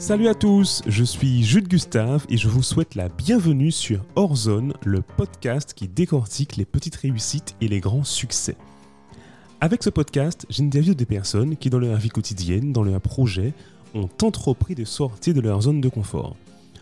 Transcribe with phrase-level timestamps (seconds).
[0.00, 4.72] Salut à tous, je suis Jules Gustave et je vous souhaite la bienvenue sur Horzone,
[4.82, 8.56] le podcast qui décortique les petites réussites et les grands succès.
[9.60, 13.52] Avec ce podcast, j'interviewe des personnes qui, dans leur vie quotidienne, dans leur projet,
[13.94, 16.34] ont entrepris de sortir de leur zone de confort.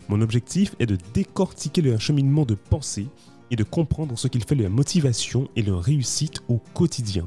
[0.09, 3.09] Mon objectif est de décortiquer leur cheminement de pensée
[3.51, 7.27] et de comprendre ce qu'il fait leur motivation et leur réussite au quotidien.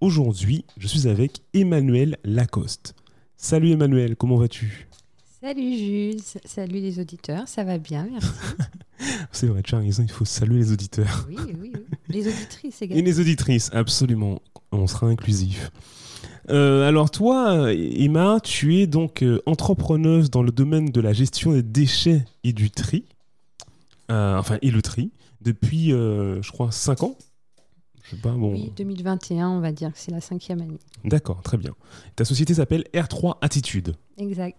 [0.00, 2.94] Aujourd'hui, je suis avec Emmanuel Lacoste.
[3.36, 4.86] Salut Emmanuel, comment vas-tu?
[5.42, 8.28] Salut Jules, salut les auditeurs, ça va bien, merci.
[9.32, 11.26] C'est vrai, tu as raison, il faut saluer les auditeurs.
[11.28, 11.72] Oui, oui, oui.
[12.08, 13.00] Les auditrices également.
[13.00, 15.70] Et les auditrices, absolument, on sera inclusif.
[16.50, 21.52] Euh, alors toi, Emma, tu es donc euh, entrepreneuse dans le domaine de la gestion
[21.52, 23.04] des déchets et du tri,
[24.10, 25.10] Euh, enfin et le tri,
[25.40, 27.16] depuis, je crois, 5 ans.
[28.02, 28.52] Je sais pas, bon.
[28.52, 30.80] Oui, 2021, on va dire que c'est la cinquième année.
[31.04, 31.74] D'accord, très bien.
[32.16, 33.94] Ta société s'appelle R3 Attitude.
[34.18, 34.56] Exact.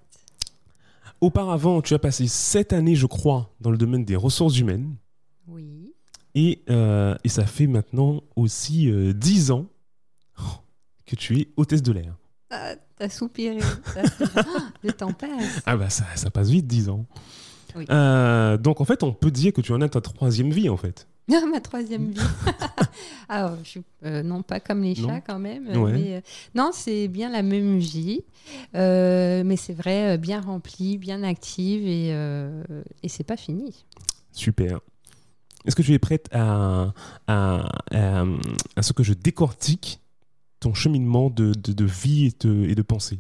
[1.21, 4.95] Auparavant, tu as passé 7 années, je crois, dans le domaine des ressources humaines.
[5.48, 5.93] Oui.
[6.34, 9.68] Et, euh, et ça fait maintenant aussi euh, 10 ans
[11.05, 12.15] que tu es hôtesse de l'air.
[12.49, 13.60] Ah, T'as soupiré.
[13.95, 15.62] Ah, le temps passe.
[15.65, 17.05] Ah bah ça, ça passe vite, 10 ans.
[17.76, 17.85] Oui.
[17.90, 20.77] Euh, donc en fait, on peut dire que tu en as ta troisième vie en
[20.77, 21.07] fait.
[21.51, 22.20] Ma troisième vie.
[23.29, 25.07] ah, je euh, non, pas comme les Non.
[25.10, 25.68] chats quand même.
[25.77, 25.93] Ouais.
[25.93, 26.21] mais, euh,
[26.55, 28.21] non, c'est bien la même vie.
[28.76, 32.63] Euh, mais c'est vrai, euh, bien remplie, bien active et, euh,
[33.04, 33.85] et c'est pas fini.
[34.32, 34.79] Super.
[35.65, 36.93] Est-ce que tu es prête à,
[37.27, 38.23] à, à,
[38.76, 39.99] à ce que je décortique
[40.60, 43.20] ton cheminement de, de, de vie et de, et de pensée?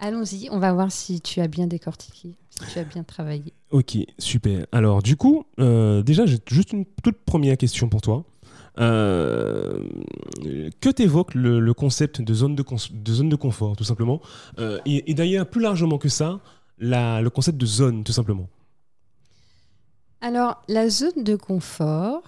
[0.00, 3.52] Allons-y, on va voir si tu as bien décortiqué, si tu as bien travaillé.
[3.70, 4.66] Ok, super.
[4.72, 8.24] Alors du coup, euh, déjà, j'ai juste une toute première question pour toi.
[8.78, 9.84] Euh,
[10.80, 14.20] que t'évoque le, le concept de zone de, cons- de zone de confort, tout simplement?
[14.58, 16.40] Euh, Et, et d'ailleurs, plus largement que ça,
[16.78, 18.48] la- le concept de zone, tout simplement.
[20.22, 22.22] Alors, la zone de confort,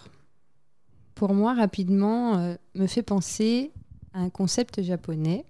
[1.14, 3.72] pour moi, rapidement, me fait penser
[4.12, 5.44] à un concept japonais.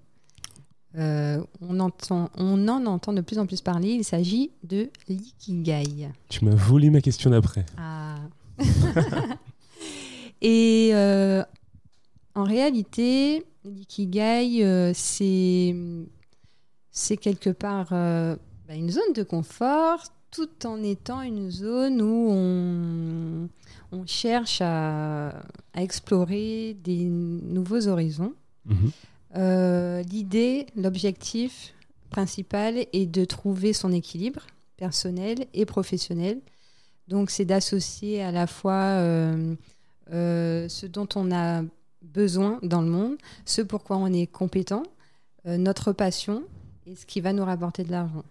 [0.96, 3.90] Euh, on, entend, on en entend de plus en plus parler.
[3.92, 6.10] Il s'agit de l'ikigai.
[6.28, 7.64] Tu m'as volé ma question d'après.
[7.78, 8.16] Ah.
[10.42, 11.42] Et euh,
[12.34, 15.74] en réalité, l'ikigai, euh, c'est
[16.90, 18.36] c'est quelque part euh,
[18.68, 23.48] bah, une zone de confort tout en étant une zone où on,
[23.92, 25.28] on cherche à,
[25.74, 28.34] à explorer des nouveaux horizons.
[28.66, 28.90] Mhm.
[29.36, 31.74] Euh, L'idée, l'objectif
[32.10, 36.40] principal est de trouver son équilibre personnel et professionnel.
[37.08, 39.54] Donc, c'est d'associer à la fois euh,
[40.12, 41.62] euh, ce dont on a
[42.02, 43.16] besoin dans le monde,
[43.46, 44.82] ce pourquoi on est compétent,
[45.44, 46.44] notre passion
[46.86, 48.24] et ce qui va nous rapporter de l'argent.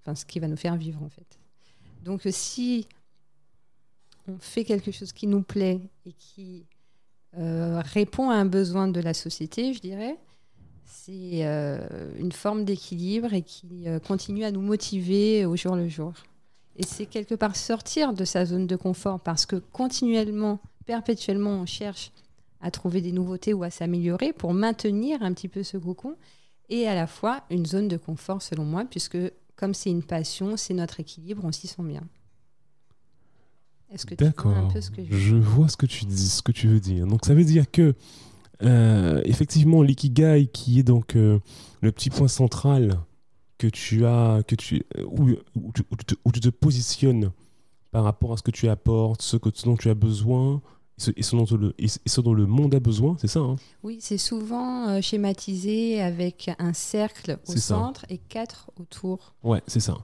[0.00, 1.38] Enfin, ce qui va nous faire vivre, en fait.
[2.04, 2.86] Donc, si
[4.28, 6.64] on fait quelque chose qui nous plaît et qui
[7.34, 10.18] répond à un besoin de la société, je dirais.
[11.04, 11.78] C'est euh,
[12.18, 16.12] une forme d'équilibre et qui euh, continue à nous motiver au jour le jour.
[16.76, 21.66] Et c'est quelque part sortir de sa zone de confort parce que continuellement, perpétuellement, on
[21.66, 22.12] cherche
[22.60, 26.14] à trouver des nouveautés ou à s'améliorer pour maintenir un petit peu ce cocon
[26.68, 29.18] et à la fois une zone de confort selon moi puisque
[29.56, 32.02] comme c'est une passion, c'est notre équilibre, on s'y sent bien.
[33.92, 34.56] Est-ce que tu vois D'accord.
[34.56, 36.80] un peu ce que je Je vois ce que tu dis, ce que tu veux
[36.80, 37.06] dire.
[37.06, 37.94] Donc ça veut dire que
[38.62, 41.38] euh, effectivement l'ikigai qui est donc euh,
[41.80, 42.98] le petit point central
[43.58, 46.48] que tu as, que tu euh, où, où tu, où tu te, où tu te
[46.48, 47.32] positionnes
[47.90, 50.62] par rapport à ce que tu apportes, ce, que, ce dont tu as besoin
[51.16, 53.40] et ce, dont, le, et ce- et ce dont le monde a besoin, c'est ça
[53.40, 53.56] hein?
[53.82, 57.74] Oui, c'est souvent euh, schématisé avec un cercle au C'est ça.
[57.74, 59.34] centre et quatre autour.
[59.42, 59.98] Ouais, c'est ça.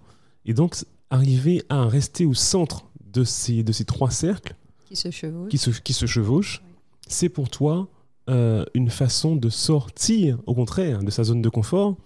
[0.44, 0.74] Et donc
[1.10, 4.54] arriver à rester au centre de ces, de ces trois cercles
[4.86, 5.50] qui se chevauchent.
[5.50, 6.72] qui se, qui se chevauchent, Oui.
[7.06, 7.88] c'est pour toi
[8.28, 11.96] euh, une façon de sortir, au contraire, de sa zone de confort,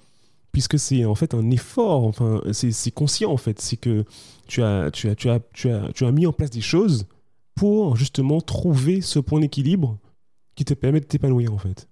[0.53, 4.05] puisque c'est en fait un effort, enfin, c'est c'est conscient en fait, c'est que
[4.47, 7.07] tu as, tu, as, tu, as, tu, as, tu as mis en place des choses
[7.55, 9.99] pour justement trouver ce point d'équilibre
[10.55, 11.89] qui te permet de t'épanouir en fait.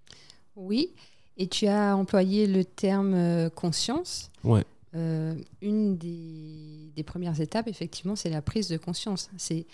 [0.56, 0.92] Oui,
[1.38, 4.30] et tu as employé le terme euh, conscience.
[4.44, 4.64] Ouais.
[4.96, 9.30] Euh, une des, premières étapes, effectivement, c'est la prise de conscience.
[9.38, 9.66] C'est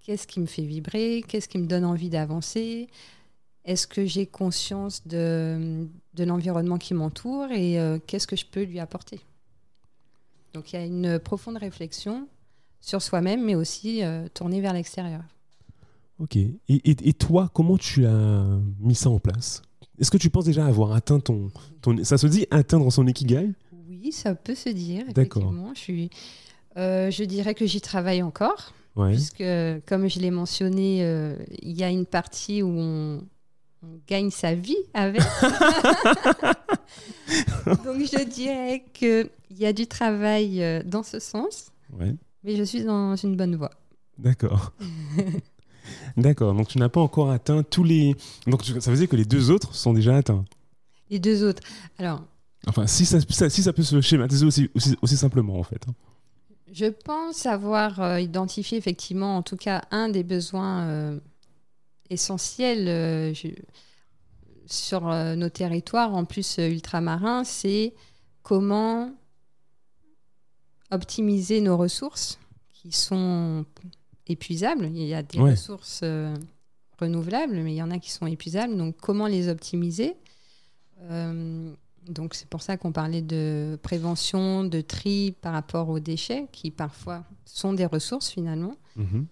[0.00, 2.88] qu'est-ce qui me fait vibrer, qu'est-ce qui me donne envie d'avancer,
[3.64, 5.86] est-ce que j'ai conscience de,
[6.18, 9.20] l'environnement qui m'entoure et euh, qu'est-ce que je peux lui apporter.
[10.54, 12.28] Donc il y a une profonde réflexion
[12.80, 15.22] sur soi-même, mais aussi euh, tournée vers l'extérieur.
[16.18, 16.38] Ok.
[16.68, 19.62] Et, toi, comment tu as mis ça en place?
[19.98, 21.50] Est-ce que tu penses déjà avoir atteint ton,
[21.82, 22.02] ton...
[22.04, 23.50] Ça se dit atteindre son ikigai
[24.06, 25.04] Oui, ça peut se dire.
[25.14, 25.52] D'accord.
[25.74, 26.10] Je, suis,
[26.76, 29.10] euh, je dirais que j'y travaille encore, Ouais.
[29.12, 29.42] puisque,
[29.88, 33.20] comme je l'ai mentionné, euh, il y a une partie où on,
[33.82, 35.20] on gagne sa vie avec.
[37.84, 42.14] Donc, je dirais qu'il y a du travail euh, dans ce sens, Ouais.
[42.44, 43.70] mais je suis dans une bonne voie.
[44.18, 44.72] D'accord.
[46.16, 46.54] D'accord.
[46.54, 48.14] Donc tu n'as pas encore atteint tous les.
[48.46, 50.44] Donc ça veut dire que les deux autres sont déjà atteints.
[51.10, 51.62] Les deux autres.
[51.98, 52.22] Alors,
[52.66, 55.80] Enfin, si ça, ça- si ça peut se schématiser aussi, aussi, aussi simplement en fait.
[55.88, 55.94] hein.
[56.72, 61.20] Je pense avoir euh, identifié effectivement, en tout cas, un des besoins euh,
[62.10, 63.48] essentiels euh, je-
[64.66, 65.02] sur
[65.36, 67.94] nos territoires, en plus ultramarins, c'est
[68.42, 69.12] comment
[70.90, 72.38] optimiser nos ressources
[72.72, 73.64] qui sont
[74.26, 74.86] épuisables.
[74.86, 75.52] Il y a des Ouais.
[75.52, 76.02] ressources
[77.00, 78.76] renouvelables, mais il y en a qui sont épuisables.
[78.76, 80.16] Donc, comment les optimiser?
[82.08, 86.70] Donc c'est pour ça qu'on parlait de prévention, de tri par rapport aux déchets, qui
[86.70, 88.76] parfois sont des ressources finalement.
[88.96, 89.26] Mhm.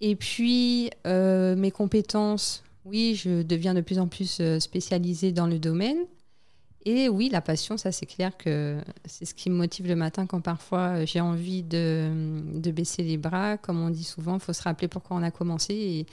[0.00, 5.46] Et puis euh, mes compétences, oui, je deviens de plus en plus euh, spécialisée dans
[5.46, 5.98] le domaine.
[6.86, 10.24] Et oui, la passion, ça c'est clair que c'est ce qui me motive le matin
[10.24, 12.10] quand parfois euh, j'ai envie de,
[12.54, 13.58] de baisser les bras.
[13.58, 15.74] Comme on dit souvent, il faut se rappeler pourquoi on a commencé.
[15.74, 16.06] Et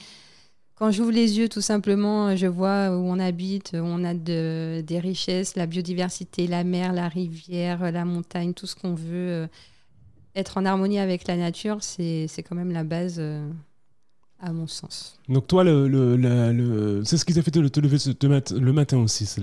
[0.78, 4.80] quand j'ouvre les yeux, tout simplement, je vois où on habite, où on a de-
[4.86, 9.28] des richesses, la biodiversité, la mer, la rivière, la montagne, tout ce qu'on veut.
[9.30, 9.46] euh,
[10.36, 13.50] Être en harmonie avec la nature, c'est quand même la base, euh,
[14.38, 15.18] à mon sens.
[15.28, 17.98] Donc toi, c'est ce qui t'a fait te, lever
[18.60, 19.40] le matin aussi, ce,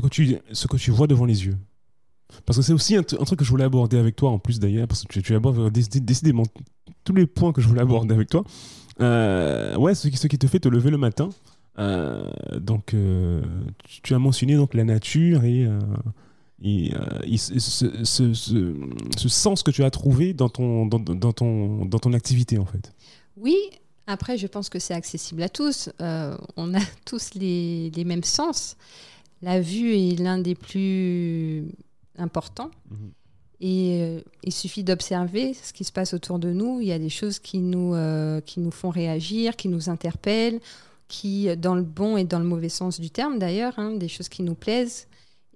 [0.00, 0.08] que
[0.76, 1.56] tu, vois devant les yeux.
[2.44, 4.86] Parce que c'est aussi un, truc que je voulais aborder avec toi en plus d'ailleurs,
[4.86, 6.44] parce que tu, tu abordes déc- décidément
[7.02, 8.44] tous les points que je voulais aborder avec toi.
[9.00, 11.30] Euh, ouais, ce qui, ce qui te fait te lever le matin.
[11.78, 13.40] Euh, donc, euh,
[13.84, 15.78] tu, tu as mentionné donc la nature et, euh,
[16.62, 16.92] et,
[17.24, 18.74] et ce, ce- ce- ce-
[19.16, 22.66] ce sens que tu as trouvé dans ton, dans, dans ton, dans ton activité en
[22.66, 22.92] fait.
[23.36, 23.56] Oui,
[24.06, 25.88] après, je pense que c'est accessible à tous.
[26.56, 28.76] On a tous les, les mêmes sens.
[29.40, 31.64] La vue est l'un des plus
[32.18, 32.70] importants.
[33.62, 36.80] Et euh, il suffit d'observer ce qui se passe autour de nous.
[36.80, 40.60] Il y a des choses qui nous, euh, qui nous font réagir, qui nous interpellent,
[41.08, 44.28] qui, dans le bon et dans le mauvais sens du terme d'ailleurs, hein, des choses
[44.30, 45.08] qui nous plaisent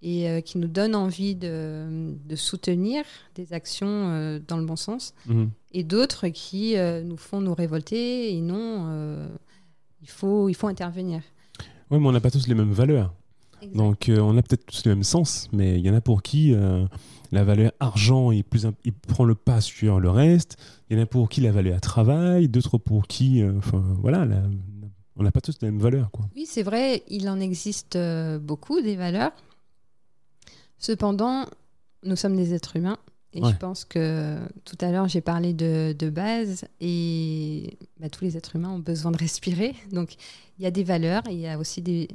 [0.03, 3.05] et euh, qui nous donnent envie de, de soutenir
[3.37, 5.51] des actions dans le bon sens Mhm.
[5.73, 6.75] et d'autres qui
[7.05, 9.29] nous font nous révolter et non,
[10.03, 11.23] il, faut, il faut intervenir.
[11.91, 13.15] Ouais, mais on n'a pas tous les mêmes valeurs.
[13.73, 16.23] Donc, euh, on a peut-être tous le même sens, mais il y en a pour
[16.23, 16.85] qui euh,
[17.33, 20.57] la valeur argent est plus imp- il prend le pas sur le reste.
[20.91, 24.25] Il y en a pour qui la valeur travail, d'autres pour qui, euh, enfin voilà,
[24.25, 24.43] la-
[25.17, 26.27] on n'a pas tous les mêmes valeurs, quoi.
[26.35, 27.97] Oui, c'est vrai, il en existe
[28.41, 29.33] beaucoup des valeurs.
[30.79, 31.47] Cependant,
[32.03, 32.99] nous sommes des êtres humains.
[33.37, 33.51] Et Ouais.
[33.51, 36.67] je pense que tout à l'heure, j'ai parlé de, de base.
[36.81, 39.75] Et bah, tous les êtres humains ont besoin de respirer.
[39.93, 40.15] Donc,
[40.59, 42.09] il y a des valeurs, il y a aussi des,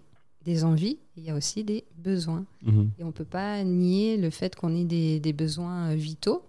[0.45, 2.45] des envies, il y a aussi des besoins.
[2.63, 2.91] Mhm.
[2.97, 6.43] Et on ne peut pas nier le fait qu'on ait des, des besoins euh, vitaux.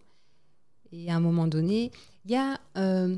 [0.93, 1.91] Et à un moment donné,
[2.25, 2.59] il y a...
[2.77, 3.17] euh,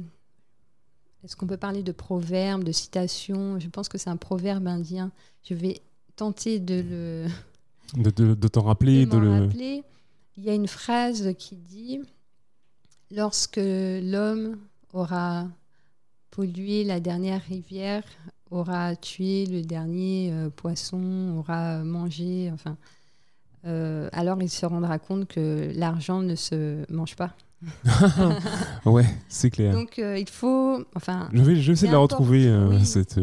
[1.24, 5.10] Est-ce qu'on peut parler de proverbe, de citation Je pense que c'est un proverbe indien.
[5.44, 5.80] Je vais
[6.16, 6.82] tenter de
[7.94, 9.30] le De, de- de t'en rappeler, de de, le.
[9.42, 9.82] rappeler.
[10.38, 12.00] Il y a une phrase qui dit
[13.10, 14.56] Lorsque l'homme
[14.94, 15.46] aura
[16.30, 18.02] pollué la dernière rivière,
[18.52, 22.76] aura tué le dernier euh, poisson, aura mangé, enfin,
[23.64, 27.34] euh, alors il se rendra compte que l'argent ne se mange pas.
[28.84, 29.72] Ouais, c'est clair.
[29.72, 32.84] Donc euh, il faut, enfin, je vais, je vais essayer de la retrouver euh, oui.
[32.84, 33.20] cette.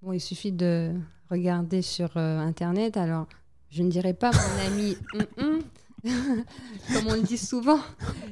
[0.00, 0.92] Bon, il suffit de
[1.28, 2.96] regarder sur Internet.
[2.96, 3.26] Alors,
[3.70, 5.62] je ne dirais pas mon ami, hum, hum.
[6.04, 7.80] comme on le dit souvent.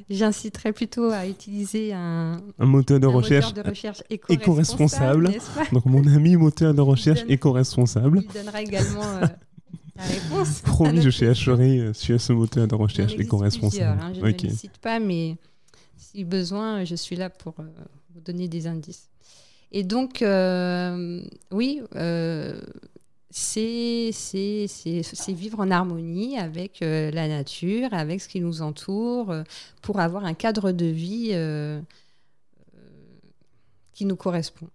[0.09, 3.47] J'inciterais plutôt à utiliser un, un moteur de un recherche.
[3.47, 5.31] moteur de recherche éco-responsable.
[5.73, 8.21] Donc mon ami moteur de recherche éco-responsable.
[8.23, 9.21] Il donnera également euh,
[9.95, 10.61] la réponse.
[10.63, 13.99] Promis, je chercherai euh, sur ce moteur de recherche éco-responsable.
[14.01, 15.35] hein, je ne les cite pas, mais
[15.97, 17.63] si besoin, je suis là pour euh,
[18.13, 19.09] vous donner des indices.
[19.71, 21.21] Et donc, euh,
[21.51, 22.61] oui, euh,
[23.39, 29.43] c'est vivre en harmonie avec euh, la nature, avec ce qui nous entoure, euh,
[29.81, 31.79] pour avoir un cadre de vie euh,
[33.93, 34.67] qui nous correspond.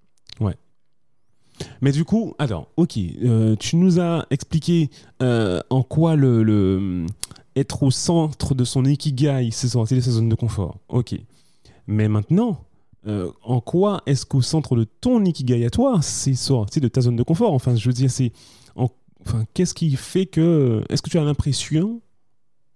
[1.81, 2.99] Mais du coup, alors, ok,
[3.61, 4.91] tu nous as expliqué
[5.21, 7.07] en quoi le-
[7.55, 10.79] être au centre de son ikigai, c'est sortir de sa zone de confort.
[10.89, 11.15] Ok.
[11.87, 12.65] Mais maintenant,
[13.07, 17.01] euh, en quoi est-ce qu'au centre de ton ikigai à toi, c'est sortir de ta
[17.01, 18.33] zone de confort Enfin, je veux dire, c'est
[18.77, 18.89] en,
[19.27, 20.83] enfin, qu'est-ce qui fait que.
[20.89, 22.01] Est-ce que tu as l'impression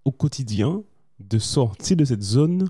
[0.04, 0.83] au quotidien
[1.21, 2.68] de sortir de cette zone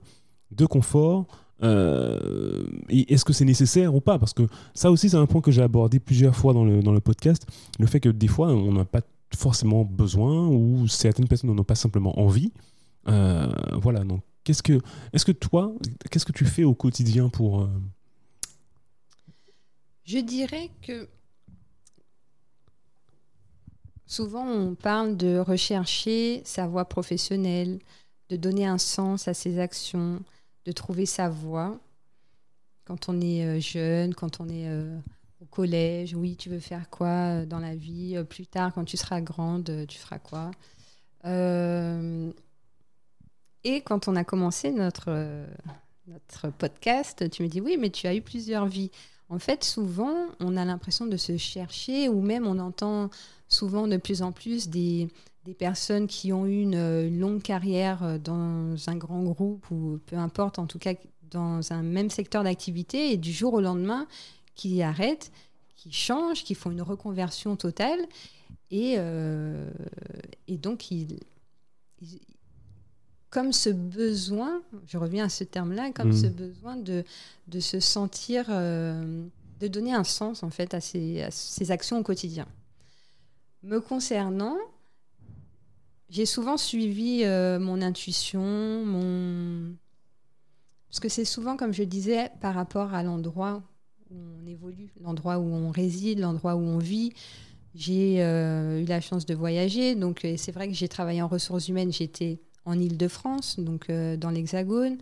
[0.51, 1.27] de confort
[1.63, 4.19] euh, et est-ce que c'est nécessaire ou pas?
[4.19, 4.43] Parce que
[4.75, 7.47] ça aussi, c'est un point que j'ai abordé plusieurs fois dans le, dans le podcast.
[7.79, 9.01] Le fait que des fois, on n'a pas
[9.35, 12.53] forcément besoin ou certaines personnes n'en ont pas simplement envie.
[13.09, 13.49] Euh,
[13.81, 14.81] voilà, donc qu'est-ce que,
[15.13, 15.75] est-ce que toi,
[16.11, 17.63] qu'est-ce que tu fais au quotidien pour.
[17.63, 17.69] euh,
[20.05, 21.09] Je dirais que
[24.07, 27.81] souvent on parle de rechercher sa voie professionnelle,
[28.29, 30.23] de donner un sens à ses actions,
[30.65, 31.81] de trouver sa voie.
[32.85, 34.97] Quand on est euh, jeune, quand on est euh,
[35.41, 38.23] au collège, oui, tu veux faire quoi dans la vie?
[38.31, 40.53] Plus tard, quand tu seras grande, tu feras quoi?
[43.69, 45.11] Et quand on a commencé notre,
[46.07, 48.93] notre podcast, tu me dis oui, mais tu as eu plusieurs vies.
[49.29, 53.11] En fait, souvent, on a l'impression de se chercher, ou même on entend
[53.49, 55.09] souvent de plus en plus des,
[55.45, 60.15] des personnes qui ont eu une, longue carrière euh, dans un grand groupe, ou peu
[60.17, 64.07] importe, en tout cas dans un même secteur d'activité, et du jour au lendemain,
[64.55, 65.33] qui arrêtent,
[65.75, 67.99] qui changent, qui font une reconversion totale,
[68.71, 69.69] et, euh,
[70.47, 71.19] et donc ils-
[73.31, 76.17] comme ce besoin, je reviens à ce terme-là, comme Mhm.
[76.23, 77.05] ce besoin de,
[77.49, 79.25] de se sentir, euh,
[79.61, 82.47] de donner un sens en fait à ses, à ses actions au quotidien.
[83.63, 84.57] Me concernant,
[86.09, 89.75] j'ai souvent suivi euh, mon intuition, mon...
[90.89, 93.63] parce que c'est souvent, comme je disais, par rapport à l'endroit
[94.11, 97.13] où on évolue, l'endroit où on réside, l'endroit où on vit.
[97.75, 101.69] J'ai euh, eu la chance de voyager, donc c'est vrai que j'ai travaillé en ressources
[101.69, 104.99] humaines, j'étais en Île-de-France, donc euh, dans l'Hexagone.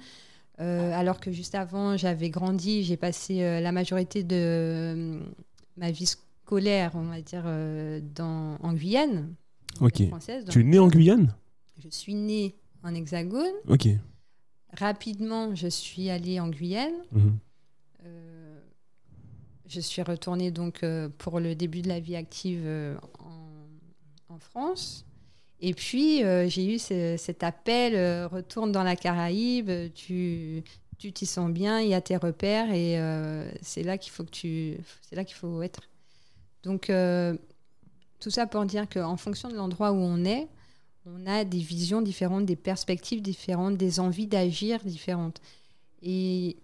[0.61, 5.21] Euh, alors que juste avant, j'avais grandi, j'ai passé euh, la majorité de
[5.77, 7.45] ma vie scolaire, on va dire,
[8.15, 9.35] dans, en Guyane
[9.81, 10.07] Ok.
[10.07, 10.45] française.
[10.49, 11.35] Tu es né en Guyane?
[11.83, 12.55] Je suis née
[12.85, 13.51] en Hexagone.
[13.67, 13.89] Ok.
[14.79, 16.93] Rapidement, je suis allée en Guyane.
[17.13, 17.39] Mhm.
[18.07, 18.61] Euh,
[19.67, 24.39] je suis retournée donc euh, pour le début de la vie active euh, en, en
[24.39, 25.05] France.
[25.67, 30.63] Et puis, euh, j'ai eu ce- cet appel, euh, retourne dans la Caraïbe, tu
[30.99, 34.25] tu t'y sens bien, il y a tes repères et euh, c'est là qu'il faut
[34.25, 34.31] que
[35.35, 35.83] faut être.
[36.65, 37.37] Donc, euh,
[38.21, 40.49] tout ça pour dire qu'en fonction de l'endroit où on est,
[41.07, 45.41] on a des visions différentes, des perspectives différentes, des envies d'agir différentes.
[46.03, 46.57] Et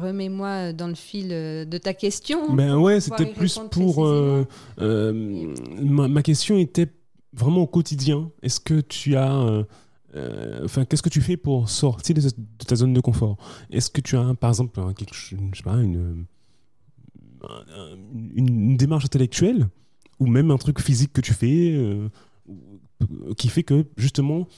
[0.00, 2.54] remets-moi dans le fil euh, de ta question.
[2.54, 4.06] Ben ouais, c'était plus pour.
[4.06, 4.44] euh,
[4.80, 6.88] euh, ma, ma question était
[7.32, 8.30] vraiment au quotidien.
[8.42, 9.34] Est-ce que tu as.
[9.36, 9.64] euh,
[10.16, 12.22] euh, Enfin, qu'est-ce que tu fais pour sortir de,
[12.66, 13.36] ta zone de confort?
[13.70, 16.24] Est-ce que tu as, par exemple, quelque, je sais pas, une,
[17.42, 17.96] un-
[18.34, 19.68] une, une démarche intellectuelle
[20.18, 22.08] ou même un truc physique que tu fais euh,
[23.36, 24.48] qui fait que justement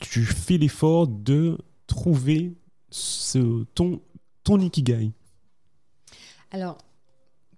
[0.00, 2.54] tu fais l'effort de trouver
[2.90, 4.00] ce, ton,
[4.44, 5.12] ton ikigai
[6.50, 6.78] Alors,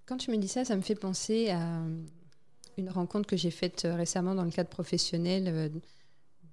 [0.07, 1.83] quand tu me dis ça, ça me fait penser à
[2.77, 5.71] une rencontre que j'ai faite euh, récemment dans le cadre professionnel.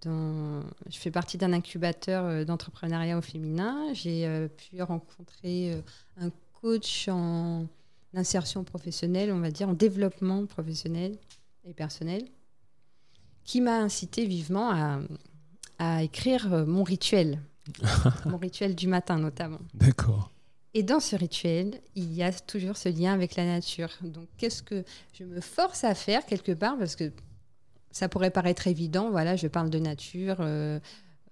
[0.06, 3.94] euh, Je fais partie d'un incubateur euh, d'entrepreneuriat au féminin.
[3.94, 5.82] J'ai euh, pu rencontrer euh,
[6.18, 6.30] un
[6.62, 7.66] coach en
[8.14, 11.18] insertion professionnelle, on va dire, en développement professionnel
[11.66, 12.26] et personnel,
[13.44, 14.72] qui m'a incité vivement
[15.80, 17.40] à, écrire euh, mon rituel,
[18.26, 19.60] mon rituel du matin notamment.
[19.74, 20.32] D'accord.
[20.74, 23.90] Et dans ce rituel, il y a toujours ce lien avec la nature.
[24.02, 27.12] Donc, qu'est-ce que je me force à faire quelque part Parce que
[27.92, 29.12] ça pourrait paraître évident.
[29.12, 30.38] Voilà, je parle de nature.
[30.40, 30.80] euh,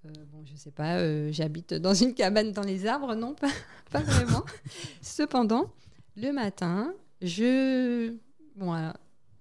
[0.06, 3.16] euh, bon, je sais pas, euh, j'habite dans une cabane dans les arbres.
[3.16, 3.50] Non, pas,
[3.92, 4.44] pas vraiment.
[5.02, 5.72] Cependant,
[6.16, 8.14] le matin, je.
[8.56, 8.96] Bon, alors,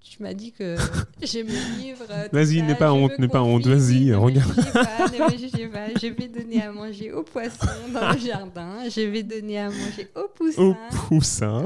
[0.09, 0.77] tu m'as dit que
[1.23, 2.05] je me livre.
[2.11, 4.55] euh, Vas-y, n'aie pas honte, n'aie pas honte, vas-y, regarde.
[4.55, 5.09] pas.
[6.01, 8.89] Je vais donner à manger aux poissons dans le jardin.
[8.89, 10.63] Je vais donner à manger aux poussins.
[10.63, 10.75] Au
[11.09, 11.65] poussin.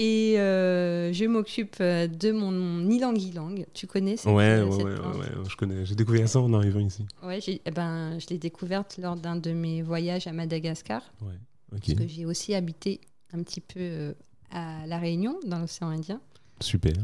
[0.00, 3.64] Et euh, je m'occupe euh, de mon ilang-ilang.
[3.74, 5.84] Tu connais cette, Ouais, ouais, cette ouais, ouais, je connais.
[5.84, 7.04] J'ai découvert ça en arrivant ici.
[7.24, 11.02] Ouais, j'ai- eh ben, je l'ai découverte lors d'un de mes voyages à Madagascar.
[11.20, 11.34] Ouais.
[11.74, 11.80] Ok.
[11.80, 13.00] Parce que j'ai aussi habité
[13.34, 14.14] un petit peu
[14.52, 16.20] à La Réunion, dans l'océan Indien.
[16.60, 16.94] Super.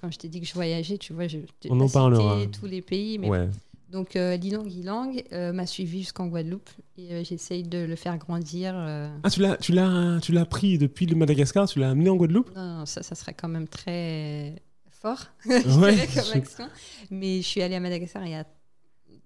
[0.00, 2.38] Quand je t'ai dit que je voyageais, tu vois, je t'ai On pas en parlera.
[2.46, 3.18] tous les pays.
[3.18, 3.48] Mais Ouais.
[3.90, 8.72] Donc euh, l'ilang-ilang euh, m'a suivi jusqu'en Guadeloupe et euh, j'essaye de le faire grandir.
[8.76, 9.12] euh.
[9.24, 12.14] Ah, tu l'as, tu l'as, tu l'as pris depuis le Madagascar, tu l'as amené en
[12.14, 12.54] Guadeloupe?
[12.54, 16.68] Non, non, ça, ça serait quand même très fort je Ouais, comme je- action.
[17.10, 18.46] Mais je suis allée à Madagascar il y a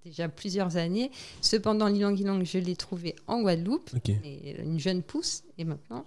[0.02, 1.10] déjà plusieurs années.
[1.42, 3.90] Cependant, l'ilang-ilang, je l'ai trouvé en Guadeloupe,
[4.24, 5.42] et une jeune pousse.
[5.58, 6.06] Et maintenant,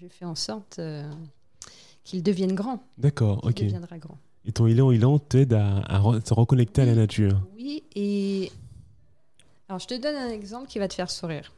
[0.00, 1.10] je fais en sorte euh,
[2.04, 2.82] qu'il devienne grand.
[2.98, 3.54] D'accord, ok.
[3.54, 4.18] deviendra grand.
[4.44, 7.40] Et ton Ilan Ilan t'aide à, à re- se reconnecter à la nature.
[7.54, 8.50] Oui, et
[9.68, 11.52] alors je te donne un exemple qui va te faire sourire.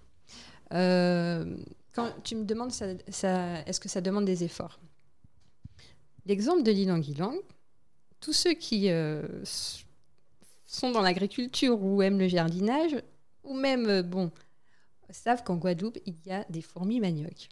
[0.72, 1.56] Euh,
[1.94, 4.78] quand tu me demandes ça, ça- est-ce que ça demande des efforts?
[6.26, 7.34] L'exemple de l'ilang ilang,
[8.20, 9.22] tous ceux qui euh,
[10.66, 12.96] sont dans l'agriculture ou aiment le jardinage,
[13.44, 14.30] ou même, euh, bon,
[15.11, 17.49] savent qu'en Guadeloupe, il y a des fourmis manioc.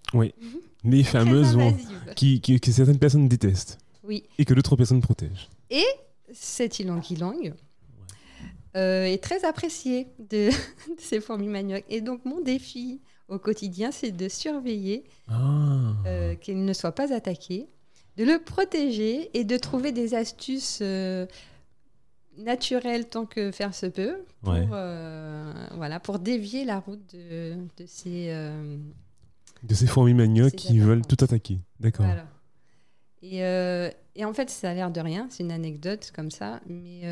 [0.85, 2.15] Les fameuses Très bon, invasives.
[2.17, 5.49] qui, qui- que certaines personnes détestent Oui, et que d'autres personnes protègent.
[6.33, 7.53] cet ilang ilang
[8.77, 10.49] euh, est très apprécié de,
[10.89, 11.85] de ces fourmis manioc.
[11.89, 15.93] Et donc, mon défi au quotidien, c'est de surveiller Ah.
[16.07, 17.69] euh, qu'il ne soit pas attaqué,
[18.17, 21.27] de le protéger et de trouver des astuces euh,
[22.39, 24.67] naturelles tant que faire se peut pour, Ouais.
[24.73, 28.29] euh, voilà, pour dévier la route de, de ces...
[28.31, 28.77] euh,
[29.63, 31.59] De ces fourmis manioc Ces qui veulent tout attaquer.
[31.81, 32.07] D'accord.
[32.07, 32.27] Voilà.
[33.23, 36.61] Et, euh, et en fait, ça a l'air de rien, c'est une anecdote comme ça,
[36.67, 37.03] mais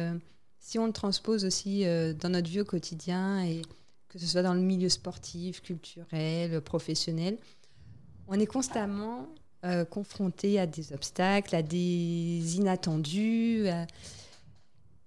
[0.59, 1.85] si on le transpose aussi
[2.21, 3.63] dans notre vie au quotidien, et
[4.09, 7.39] que ce soit dans le milieu sportif, culturel, professionnel,
[8.27, 9.29] on est constamment
[9.91, 13.69] confronté à des obstacles, à des inattendus.
[13.69, 13.87] à-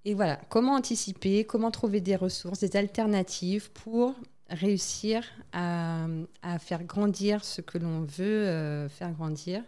[0.06, 4.16] Et voilà, comment anticiper, comment trouver des ressources, des alternatives pour
[4.50, 6.06] réussir à,
[6.42, 9.62] à faire grandir ce que l'on veut euh, faire grandir.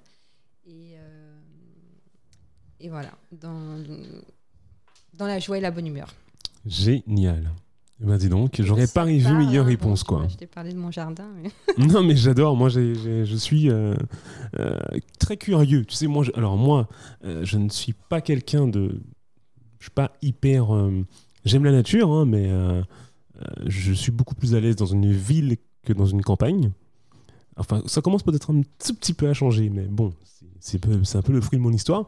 [0.67, 1.37] Et, euh,
[2.81, 3.81] et voilà, dans,
[5.13, 6.13] dans la joie et la bonne humeur.
[6.65, 7.51] Génial.
[8.01, 10.27] Eh Ben dis donc, j'aurais pas vu part, meilleure hein, réponse bon, quoi.
[10.27, 11.29] Je t'ai parlé de mon jardin.
[11.41, 11.49] mais-
[11.87, 13.95] non mais j'adore, moi je suis euh,
[14.59, 14.77] euh,
[15.17, 15.85] très curieux.
[15.85, 16.89] Tu sais, moi, je- alors moi,
[17.23, 18.99] euh, je ne suis pas quelqu'un de...
[19.85, 20.73] Je suis pas hyper...
[20.75, 21.05] euh,
[21.45, 22.81] J'aime la nature, hein, mais euh,
[23.39, 26.71] euh, je suis beaucoup plus à l'aise dans une ville que dans une campagne.
[27.55, 30.11] Enfin, ça commence peut-être un tout petit peu à changer, mais bon,
[30.59, 30.83] c'est-
[31.15, 32.07] un peu le fruit de mon histoire.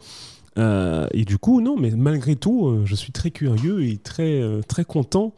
[0.57, 4.41] Euh, et du coup, non, mais malgré tout, euh, je suis très curieux et très,
[4.41, 5.36] euh, très content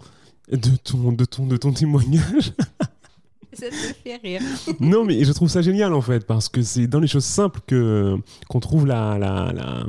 [0.50, 2.54] de ton, de, ton, de ton témoignage.
[3.52, 4.42] Ça te fait rire.
[4.80, 7.60] non, mais je trouve ça génial en fait, parce que c'est dans les choses simples
[7.68, 8.16] que
[8.48, 9.86] qu'on trouve la, la, la,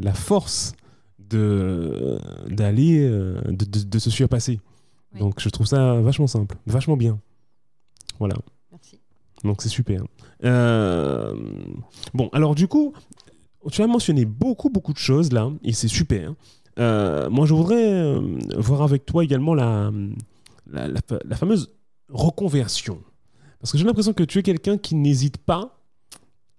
[0.00, 0.72] la force
[1.32, 2.18] de
[2.48, 4.60] d'aller, euh, de, de, de se surpasser.
[5.14, 5.20] Oui.
[5.20, 7.18] Donc je trouve ça vachement simple, vachement bien.
[8.18, 8.36] Voilà,
[8.70, 8.98] Merci.
[9.44, 10.02] donc c'est super.
[10.44, 11.34] Euh,
[12.14, 12.92] bon, alors du coup,
[13.70, 16.34] tu as mentionné beaucoup, beaucoup de choses là, et c'est super.
[16.78, 18.18] Euh, moi, je voudrais
[18.56, 19.90] voir avec toi également la,
[20.70, 20.88] la,
[21.24, 21.70] la fameuse
[22.08, 22.98] reconversion.
[23.60, 25.81] Parce que j'ai l'impression que tu es quelqu'un qui n'hésite pas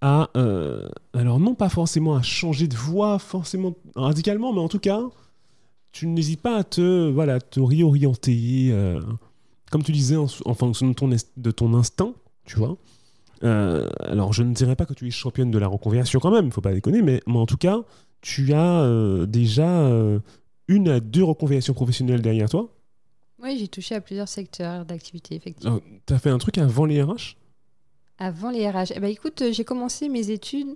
[0.04, 0.30] à...
[0.38, 5.00] euh, alors non pas forcément à changer de voie, forcément radicalement, mais en tout cas,
[5.92, 9.00] tu n'hésites pas à te, voilà, te réorienter, euh,
[9.72, 12.14] comme tu disais, en, en fonction de ton, est- de ton instinct,
[12.46, 12.76] tu vois.
[13.44, 16.46] Euh, alors je ne dirais pas que tu es championne de la reconversion quand même,
[16.48, 17.80] il faut pas déconner, mais, mais en tout cas,
[18.22, 20.20] tu as euh, déjà euh,
[20.68, 22.70] une à deux reconversions professionnelles derrière toi.
[23.42, 25.80] Oui, j'ai touché à plusieurs secteurs d'activité, effectivement.
[26.06, 27.36] tu as fait un truc avant les RH
[28.20, 30.76] Avant les RH, eh ben, écoute, euh, j'ai commencé mes études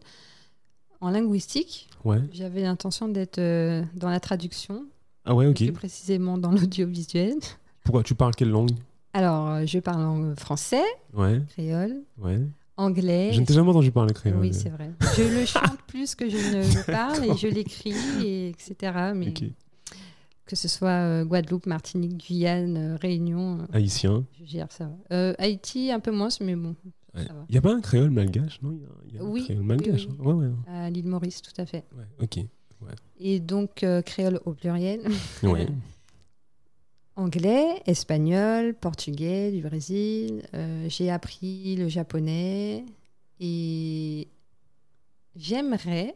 [1.02, 1.88] en linguistique.
[2.04, 2.20] Ouais.
[2.34, 4.86] J'avais l'intention d'être euh, dans la traduction,
[5.26, 5.58] Ah ouais, ok.
[5.58, 7.36] plus précisément dans l'audiovisuel.
[7.84, 8.72] Pourquoi Tu parles quelle langue?
[9.14, 12.40] Alors, euh, je parle en français, Ouais, créole, ouais.
[12.76, 13.32] anglais.
[13.34, 14.40] Je ne t'ai jamais entendu parler créole.
[14.40, 14.92] Oui, c'est vrai.
[15.16, 19.12] Je le chante plus que je ne le parle et je l'écris, et etc.
[19.16, 19.34] Mais
[20.46, 24.24] que ce soit euh, Guadeloupe, Martinique, Guyane, euh, Réunion, Haïtien.
[24.40, 24.90] je gère ça.
[25.40, 26.76] Haïti, un peu moins, mais bon,
[27.24, 27.46] Il va.
[27.50, 29.60] n'y a pas un créole malgache Non, il y a, y a un Oui, créole
[29.62, 30.06] oui, malgache.
[30.08, 30.16] oui.
[30.20, 30.24] hein.
[30.24, 30.54] Ouais, ouais.
[30.68, 31.84] À l'île Maurice, tout à fait.
[31.98, 32.06] ouais.
[32.22, 32.40] Ok.
[33.20, 35.02] Et donc, euh, créole au pluriel.
[35.44, 35.68] Ouais.
[37.16, 40.44] Anglais, espagnol, portugais du Brésil.
[40.54, 42.86] Euh, j'ai appris le japonais
[43.40, 44.28] et
[45.36, 46.16] j'aimerais.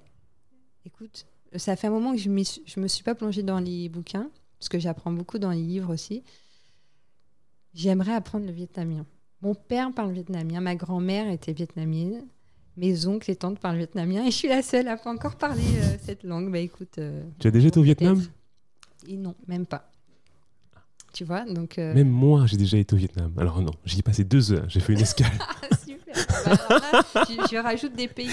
[0.86, 3.90] Écoute, ça fait un moment que je ne je me suis pas plongée dans les
[3.90, 6.24] bouquins, parce que j'apprends beaucoup dans les livres aussi.
[7.74, 9.06] J'aimerais apprendre le vietnamien.
[9.42, 12.24] Mon père parle vietnamien, ma grand-mère était vietnamienne,
[12.78, 15.64] mes oncles et tantes parlent vietnamien, et je suis la seule à pas encore parler
[15.78, 16.52] euh, cette langue.
[16.52, 16.98] Bah écoute.
[17.00, 18.22] euh, Tu as déjà été au Vietnam?
[19.08, 19.90] Et non, même pas.
[21.14, 21.78] Tu vois, donc.
[21.80, 23.34] euh, Même moi, j'ai déjà été au Vietnam.
[23.38, 24.66] Alors non, j'y ai passé deux heures.
[24.70, 25.32] J'ai fait une escale.
[25.64, 26.58] Ah, super.
[26.70, 28.30] Bah, là, je, je rajoute des pays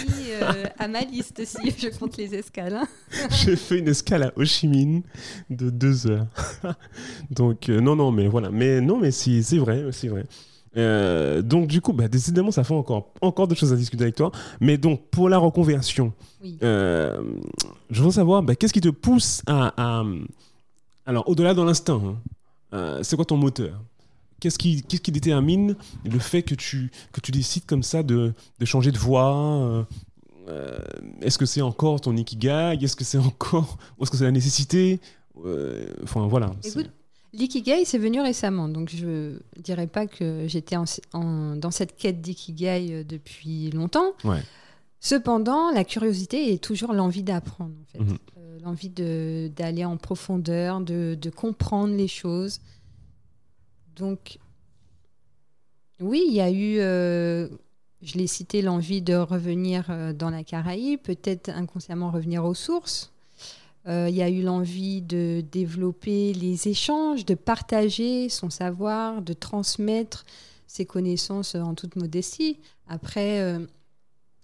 [0.79, 2.75] à ma liste si je compte les escales.
[2.75, 2.89] hein.
[3.31, 5.03] j'ai fait une escale à Ho Chi Minh
[5.51, 6.27] de deux heures.
[7.31, 8.51] donc non, non, mais voilà.
[8.51, 10.25] Mais non, mais c'est c'est vrai, c'est vrai.
[10.77, 14.15] Euh, donc du coup, bah, décidément, ça fait encore, encore de choses à discuter avec
[14.17, 14.31] toi.
[14.61, 16.59] Mais donc, pour la reconversion, Oui.
[16.63, 17.21] Euh,
[17.91, 19.73] je veux savoir, bah, qu'est-ce qui te pousse à...
[19.77, 20.05] à-
[21.07, 22.17] alors, au-delà de l'instinct, hein,
[22.75, 23.81] euh, c'est quoi ton moteur?
[24.41, 28.35] Qu'est-ce qui, qu'est-ce qui détermine le fait que tu, que tu décides comme ça de,
[28.61, 29.87] de changer de voie,
[31.23, 32.77] est-ce que c'est encore ton ikigai?
[32.81, 33.79] Est-ce que c'est encore.
[33.99, 35.01] Ou est-ce que c'est la nécessité?
[36.05, 36.51] Enfin, voilà.
[36.63, 36.91] Écoute,
[37.33, 38.69] l'ikigai, c'est venu récemment.
[38.69, 44.13] Donc, je dirais pas que j'étais en- en- dans cette quête d'ikigai euh, depuis longtemps.
[44.25, 44.43] Ouais.
[45.01, 47.99] Cependant, la curiosité est toujours l'envie d'apprendre, en fait.
[48.05, 48.19] Mhm.
[48.39, 52.61] Euh, l'envie d'aller en profondeur, de, de comprendre les choses.
[53.97, 54.39] Donc,
[56.01, 57.49] oui, il y a eu, euh,
[58.03, 63.13] je l'ai cité, l'envie de revenir dans la Caraïbe, peut-être inconsciemment revenir aux sources.
[63.89, 69.33] Euh, Il y a eu l'envie de développer les échanges, de partager son savoir, de
[69.33, 70.25] transmettre
[70.67, 72.59] ses connaissances en toute modestie.
[72.87, 73.67] Après, euh,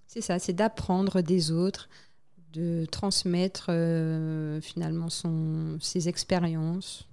[0.07, 1.89] c'est ça, c'est d'apprendre des autres,
[2.53, 7.07] de transmettre euh, finalement son, ses expériences.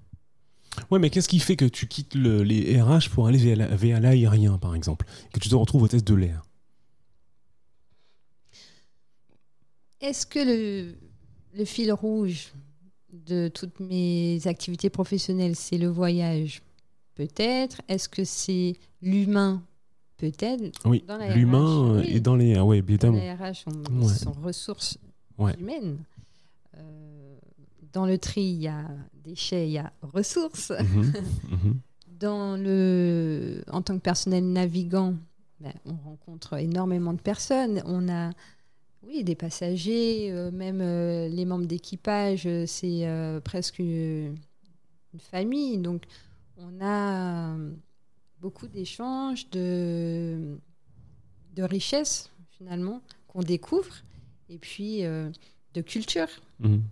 [0.90, 3.66] Ouais, mais qu'est-ce qui fait que tu quittes le- les RH pour aller vers la-
[3.76, 5.04] vers l'aérien, par exemple?
[5.34, 6.42] Que tu te retrouves au test de l'air?
[10.00, 10.94] Est-ce que le,
[11.54, 12.52] le fil rouge
[13.12, 16.62] de toutes mes activités professionnelles, c'est le voyage
[17.14, 17.82] Peut-être.
[17.88, 19.62] Est-ce que c'est l'humain
[20.16, 20.78] Peut-être?
[20.86, 22.06] Oui, l'humain oui.
[22.16, 23.18] est dans les oui, Dans évidemment.
[23.18, 24.08] la RH, on, Ouais.
[24.14, 24.96] sont ressources
[25.36, 25.54] Ouais.
[25.58, 25.98] humaines.
[26.78, 27.36] Euh,
[27.92, 28.88] dans le tri, il y a
[29.22, 30.70] déchets, il y a ressources.
[30.70, 31.12] Mhm,
[31.50, 31.80] mhm.
[32.22, 35.14] Dans le, en tant que personnel navigant,
[35.60, 37.82] ben, on rencontre énormément de personnes.
[37.84, 38.30] On a,
[39.04, 43.06] oui, des passagers, euh, même euh, les membres d'équipage, euh, c'est
[43.44, 44.36] presque une,
[45.12, 45.78] une famille.
[45.78, 46.04] Donc,
[46.56, 47.56] on a
[48.40, 50.56] beaucoup d'échanges, de,
[51.54, 53.94] de richesses, finalement, qu'on découvre,
[54.48, 56.28] et puis de culture.
[56.60, 56.82] Mhm.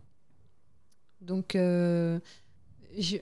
[1.20, 3.16] Donc, je,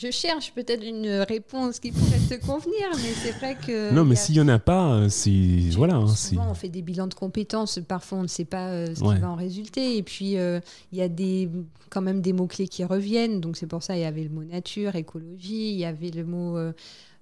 [0.00, 3.92] je cherche peut-être une réponse qui pourrait te convenir, mais c'est vrai que.
[3.92, 5.30] non, mais a- s'il n'y en a pas, euh, c'est.
[5.72, 5.96] Voilà.
[5.96, 7.80] hein, Souvent, on fait des bilans de compétences.
[7.86, 9.16] Parfois, on ne sait pas euh, ce Ouais.
[9.16, 9.96] qui va en résulter.
[9.96, 10.60] Et puis, euh,
[10.92, 11.50] il y a des,
[11.90, 13.40] quand même des mots-clés qui reviennent.
[13.40, 16.24] Donc, c'est pour ça il y avait le mot nature, écologie, il y avait le
[16.24, 16.56] mot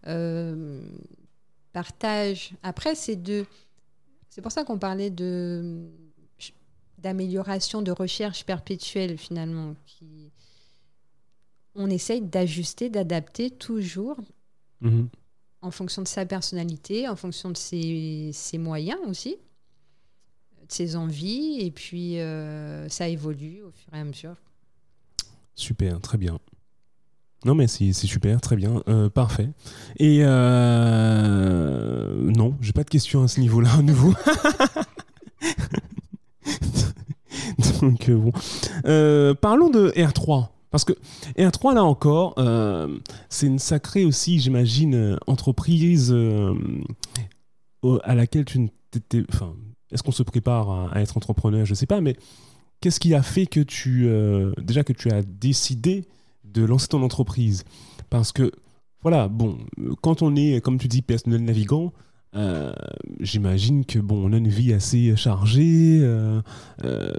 [0.06, 0.80] euh,
[1.72, 2.52] partage.
[2.62, 3.46] Après, c'est de.
[4.28, 5.86] C'est pour ça qu'on parlait de
[6.98, 9.74] d'amélioration, de recherche perpétuelle finalement.
[9.86, 10.30] Qui...
[11.76, 14.16] On essaye d'ajuster, d'adapter toujours
[14.80, 15.08] Mhm.
[15.62, 19.36] en fonction de sa personnalité, en fonction de ses, ses moyens aussi,
[20.68, 24.34] de ses envies, et puis euh, ça évolue au fur et à mesure.
[25.54, 26.38] Super, très bien.
[27.44, 29.48] Non, mais c'est super, très bien, euh, parfait.
[29.98, 34.12] Et euh, non, j'ai pas de questions à ce niveau-là, à nouveau.
[37.80, 38.32] Donc, euh, bon.
[39.40, 40.48] Parlons de R3.
[40.70, 40.92] Parce que
[41.38, 42.98] R3, là encore, euh,
[43.28, 46.54] c'est une sacrée aussi, j'imagine, euh, entreprise euh,
[48.02, 49.22] à laquelle tu ne t'étais.
[49.32, 49.54] Enfin,
[49.92, 52.16] est-ce qu'on se prépare à, être entrepreneur Je sais pas, mais
[52.80, 54.08] qu'est-ce qui a fait que tu.
[54.58, 56.06] déjà que tu as décidé
[56.44, 57.64] de lancer ton entreprise?
[58.10, 58.50] Parce que,
[59.02, 59.58] voilà, bon,
[60.02, 61.92] quand on est, comme tu dis, personnel navigant,
[63.20, 66.42] j'imagine que bon, on a une vie assez chargée, euh,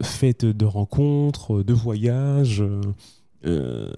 [0.04, 2.64] faite de rencontres, de voyages.
[3.45, 3.91] Euh,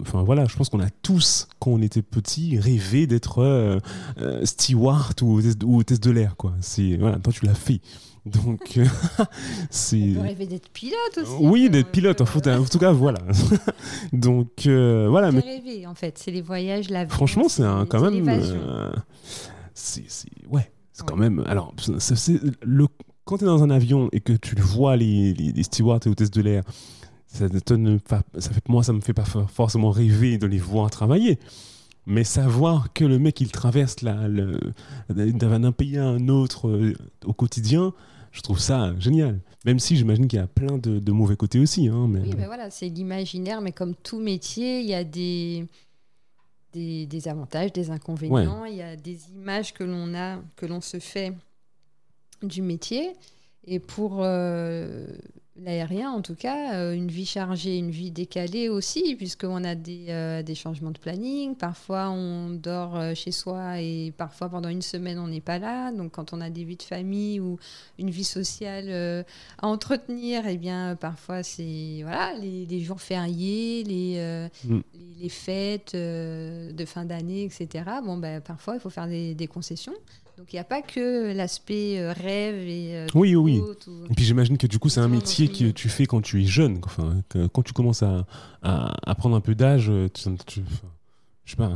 [0.00, 3.78] enfin voilà, je pense qu'on a tous, quand on était petit, rêvé d'être euh,
[4.18, 5.40] euh, steward ou
[5.78, 6.52] hôtesse, de l'air, quoi.
[6.60, 7.80] C'est voilà, toi tu l'as fait,
[8.26, 8.84] donc euh,
[9.70, 10.10] c'est.
[10.10, 11.32] On peut rêver d'être pilote aussi.
[11.40, 13.20] Oui, on d'être pilote, en, fait, en tout cas, voilà.
[14.12, 18.00] Donc, voilà, C'est mais rêver en fait, c'est les voyages, la franchement, c'est un, quand
[18.00, 18.42] même.
[19.74, 20.04] c'est,
[20.50, 21.42] ouais, c'est quand même.
[21.46, 22.86] Alors, c'est le,
[23.24, 26.08] quand tu es dans un avion et que tu vois, les, les, les stewards et
[26.10, 26.62] hôtesses de l'air,
[27.32, 30.58] ça ne pas- ça fait, moi, ça me fait pas for- forcément rêver de les
[30.58, 31.38] voir travailler.
[32.04, 33.96] Mais savoir que le mec, il traverse
[35.08, 37.92] d'un pays à un autre euh, au quotidien,
[38.32, 39.40] je trouve ça génial.
[39.64, 41.86] Même si j'imagine qu'il y a plein de, de mauvais côtés aussi.
[41.86, 42.20] Hein, mais...
[42.20, 45.64] Oui, mais voilà, c'est l'imaginaire, mais comme tout métier, il y a des,
[46.72, 50.80] des, des avantages, des inconvénients, il y a des images que l'on a, que l'on
[50.80, 51.32] se fait
[52.42, 53.12] du métier.
[53.64, 55.06] Et pour euh,
[55.56, 60.06] l'aérien, en tout cas, euh, une vie chargée, une vie décalée aussi, puisqu'on a des,
[60.08, 61.54] euh, des changements de planning.
[61.56, 65.92] Parfois, on dort euh, chez soi et parfois, pendant une semaine, on n'est pas là.
[65.92, 67.58] Donc, quand on a des vies de famille ou
[67.98, 69.22] une vie sociale euh,
[69.60, 74.80] à entretenir, eh bien, parfois, c'est voilà, les, les jours fériés, les, euh, Mm.
[74.94, 77.84] les, les fêtes de fin d'année, etc.
[78.04, 79.94] Bon, ben, parfois, il faut faire des, des concessions.
[80.38, 82.96] Donc, il n'y a pas que l'aspect euh, rêve et.
[82.96, 83.60] euh, Oui, oui, oui.
[83.60, 86.20] côte ou- Et puis j'imagine que du coup, c'est un métier que tu fais quand
[86.22, 86.80] tu es jeune.
[86.84, 88.26] Enfin, que quand tu commences à,
[88.62, 90.62] à, à prendre un peu d'âge, tu, tu-
[91.44, 91.72] je sais pas,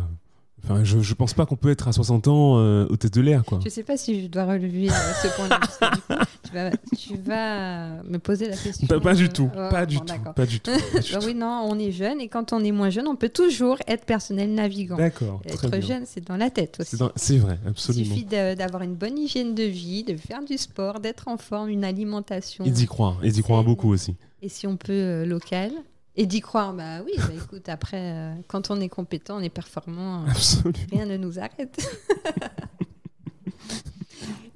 [0.69, 3.45] Enfin, je, je pense pas qu'on peut être à 60 ans euh, test de l'air,
[3.45, 3.61] quoi.
[3.65, 8.03] Je sais pas si je dois relever euh, ce du coup, tu, vas, tu vas
[8.03, 8.87] me poser la question.
[8.89, 10.73] Pas, pas du euh, tout, oh, pas du bon, tout, pas du tout.
[10.73, 11.27] pas du Bah tout.
[11.27, 14.05] oui, non, on est jeune et quand on est moins jeune, on peut toujours être
[14.05, 14.97] personnel navigant.
[14.97, 16.91] D'accord, Être jeune, c'est dans la tête aussi.
[16.91, 18.05] C'est dans- C'est vrai, Il absolument.
[18.15, 21.69] suffit de- d'avoir une bonne hygiène de vie, de faire du sport, d'être en forme,
[21.69, 22.65] une alimentation.
[22.65, 24.17] Et d'y croire, et d'y croire beaucoup aussi.
[24.43, 25.71] Et si on peut, euh, local.
[26.19, 29.51] Et d'y croire, bah oui, bah écoute, après, euh, quand on est compétent, on est
[29.51, 31.79] performant, euh, rien ne nous arrête.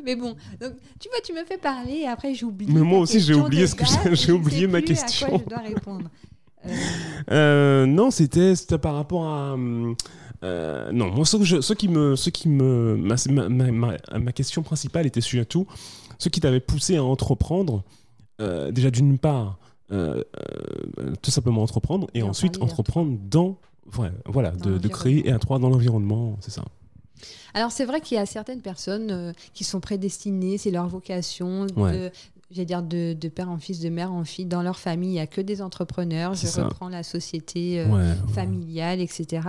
[0.03, 2.67] Mais bon, donc tu vois, tu me fais parler et après j'oublie.
[2.71, 5.27] Mais moi aussi, j'ai question oublié ce que j'ai- oublié ma question.
[5.27, 6.09] À quoi je dois répondre.
[7.31, 9.57] Euh, non, c'était par rapport à.
[10.93, 12.17] non, moi, ce, que je- ce qui me.
[12.17, 15.67] Ce qui me ma, ma, ma- ma- ma question principale était surtout
[16.19, 17.85] ce qui t'avait poussé à entreprendre.
[18.73, 19.59] déjà, d'une part,
[19.93, 20.23] euh,
[20.99, 23.59] euh, tout simplement entreprendre, et, Et en ensuite entreprendre dans.
[23.99, 26.65] ouais, voilà, Dans de, de créer et à trois dans l'environnement, c'est ça.
[27.55, 31.67] Alors c'est vrai qu'il y a certaines personnes euh, qui sont prédestinées, c'est leur vocation,
[31.77, 32.13] Ouais.
[32.51, 34.45] J'allais dire de, de père en fils, de mère en fille.
[34.45, 36.35] Dans leur famille, il n'y a que des entrepreneurs.
[36.35, 36.65] Je ça.
[36.65, 38.33] reprends la société euh, Ouais, ouais.
[38.35, 39.47] familiale, etc.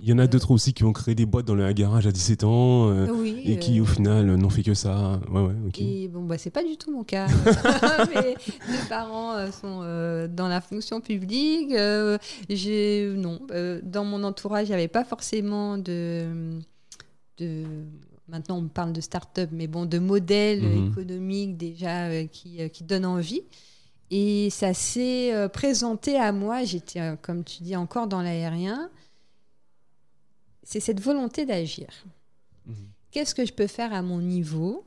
[0.00, 2.06] Il y en a Euh, d'autres aussi qui ont créé des boîtes dans le garage
[2.06, 2.90] à 17 ans.
[2.90, 3.40] euh, oui.
[3.44, 5.18] Et qui euh, au final n'ont fait que ça.
[5.30, 5.78] Ouais, ouais, ok.
[5.80, 7.26] Et bon, bah, c'est pas du tout mon cas.
[8.14, 8.34] Mes,
[8.72, 9.80] mes parents sont
[10.28, 11.70] dans la fonction publique.
[11.70, 13.40] non,
[13.82, 16.58] dans mon entourage, il n'y avait pas forcément de,
[17.38, 17.64] de.
[18.28, 20.90] Maintenant, on parle de start-up, mais bon, de modèles Mhm.
[20.90, 23.42] économiques déjà euh, qui, euh, qui donnent envie.
[24.10, 26.64] Et ça s'est euh, présenté à moi.
[26.64, 28.90] J'étais, comme tu dis, encore dans l'aérien.
[30.62, 31.88] C'est cette volonté d'agir
[32.66, 32.74] Mhm.
[33.10, 34.84] qu'est-ce que je peux faire à mon niveau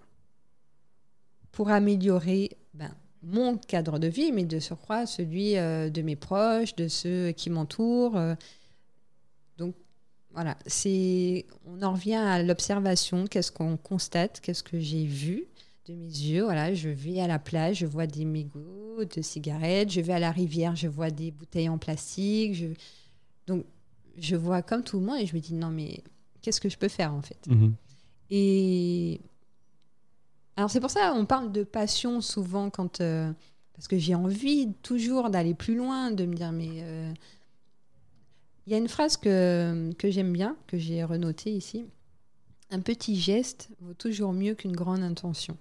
[1.52, 6.88] pour améliorer ben, mon cadre de vie, mais de surcroît celui de mes proches, de
[6.88, 8.18] ceux qui m'entourent.
[10.36, 13.26] Voilà, c'est on en revient à l'observation.
[13.26, 15.46] Qu'est-ce qu'on constate Qu'est-ce que j'ai vu
[15.88, 19.92] de mes yeux Voilà, je vais à la plage, je vois des mégots de cigarettes.
[19.92, 22.54] Je vais à la rivière, je vois des bouteilles en plastique.
[22.54, 22.68] Je...
[23.48, 23.66] Donc
[24.18, 26.04] je vois comme tout le monde et je me dis non mais
[26.42, 27.48] qu'est-ce que je peux faire en fait?
[27.48, 27.74] Mhm.
[28.30, 29.20] et
[30.56, 33.32] alors c'est pour ça on parle de passion souvent quand euh,
[33.74, 37.14] parce que j'ai envie toujours d'aller plus loin, de me dire mais euh,
[38.66, 41.86] il y a une phrase que, que j'aime bien que j'ai renotée ici.
[42.72, 45.58] Un petit geste vaut toujours mieux qu'une grande intention.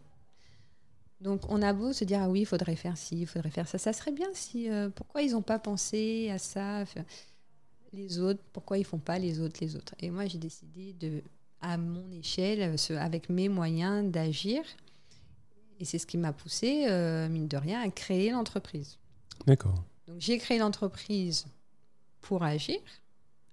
[1.20, 3.68] Donc on a beau se dire ah oui il faudrait faire ci, il faudrait faire
[3.68, 6.84] ça, ça serait bien si euh, pourquoi ils n'ont pas pensé à ça,
[7.92, 9.94] les autres pourquoi ils font pas les autres les autres.
[10.00, 11.22] Et moi j'ai décidé de
[11.60, 14.62] à mon échelle, ce- avec mes moyens d'agir.
[15.80, 18.98] Et c'est ce qui m'a poussé, euh, mine de rien, à créer l'entreprise.
[19.46, 19.82] D'accord.
[20.06, 21.46] Donc j'ai créé l'entreprise
[22.24, 22.76] pour agir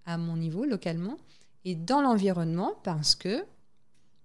[0.06, 1.18] à mon niveau localement
[1.66, 3.46] et dans l'environnement parce que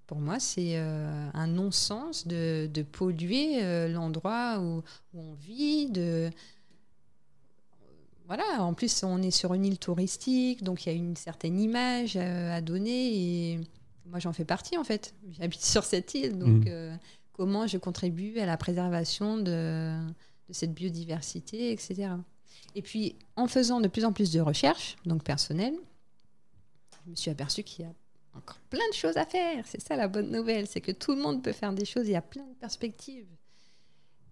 [0.06, 4.82] pour moi c'est euh, un non-sens de, de polluer euh, l'endroit où,
[5.12, 6.30] où on vit, de
[8.26, 11.60] voilà, en plus on est sur une île touristique, donc il y a une certaine
[11.60, 13.60] image euh, à donner et
[14.06, 15.14] moi j'en fais partie en fait.
[15.38, 16.94] J'habite sur cette île, donc euh,
[17.32, 19.96] comment je contribue à la préservation de,
[20.48, 22.10] de cette biodiversité, etc.
[22.74, 25.76] Et puis en faisant de plus en plus de recherches, donc personnelles,
[27.06, 27.92] je me suis aperçue qu'il y a
[28.36, 29.64] encore plein de choses à faire.
[29.66, 32.12] C'est ça la bonne nouvelle, c'est que tout le monde peut faire des choses, il
[32.12, 33.26] y a plein de perspectives.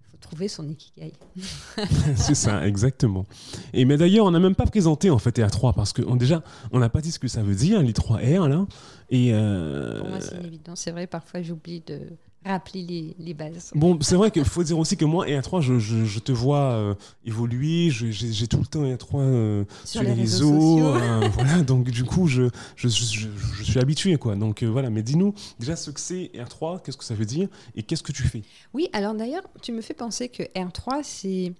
[0.02, 1.12] Il faut trouver son ikigai.
[2.16, 3.24] c'est ça, exactement.
[3.72, 6.42] Et mais d'ailleurs, on n'a même pas présenté en fait R3 parce que on, déjà,
[6.72, 8.66] on n'a pas dit ce que ça veut dire les 3 R là.
[9.10, 10.80] Et euh, Pour moi, c'est une évidence.
[10.80, 12.00] C'est vrai, parfois j'oublie de
[12.44, 13.70] rappeler les, les bases.
[13.74, 16.72] Bon, c'est vrai qu'il faut dire aussi que moi, R3, je, je, je te vois
[16.72, 20.80] euh, évoluer, j'ai tout le temps R3 euh, sur, les, réseaux.
[20.94, 22.44] euh, voilà, donc du coup, je,
[22.76, 23.28] je, je, je-
[23.58, 24.36] je suis habitué, quoi.
[24.36, 27.82] Donc voilà, mais dis-nous déjà ce que c'est R3, qu'est-ce que ça veut dire et
[27.82, 28.42] qu'est-ce que tu fais?
[28.74, 31.52] Oui, alors d'ailleurs, tu me fais penser que R3, c'est.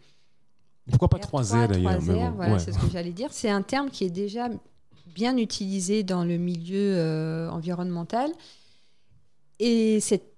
[0.91, 2.59] Pourquoi pas R3, 3R d'ailleurs mais 3R, bon, voilà, ouais.
[2.59, 3.29] c'est ce que j'allais dire.
[3.33, 4.49] C'est un terme qui est déjà
[5.15, 8.31] bien utilisé dans le milieu environnemental.
[9.61, 10.34] Et cette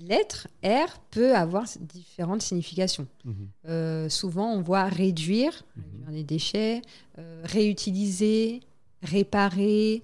[0.00, 3.06] lettre R peut avoir différentes significations.
[3.24, 3.34] Mhm.
[3.68, 5.82] Euh, souvent, on voit réduire, Mhm.
[5.84, 6.82] réduire les déchets,
[7.18, 8.60] euh, réutiliser,
[9.02, 10.02] réparer,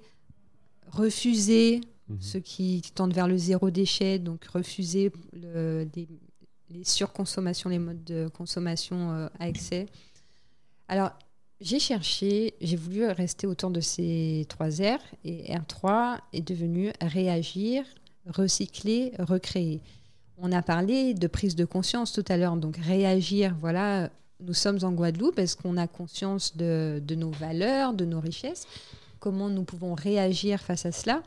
[0.91, 2.17] refuser, Mhm.
[2.21, 6.09] ceux qui tendent vers le zéro déchet, donc refuser le- des-
[6.71, 9.87] les surconsommations, les modes de consommation euh, à excès.
[10.89, 11.11] Alors,
[11.61, 17.85] j'ai cherché, j'ai voulu rester autour de ces trois R, et R3 est devenu réagir,
[18.27, 19.81] recycler, recréer.
[20.39, 24.11] On a parlé de prise de conscience tout à l'heure, donc réagir, voilà,
[24.41, 28.67] nous sommes en Guadeloupe, est-ce qu'on a conscience de, nos valeurs, de nos richesses?
[29.19, 31.23] Comment nous pouvons réagir face à cela?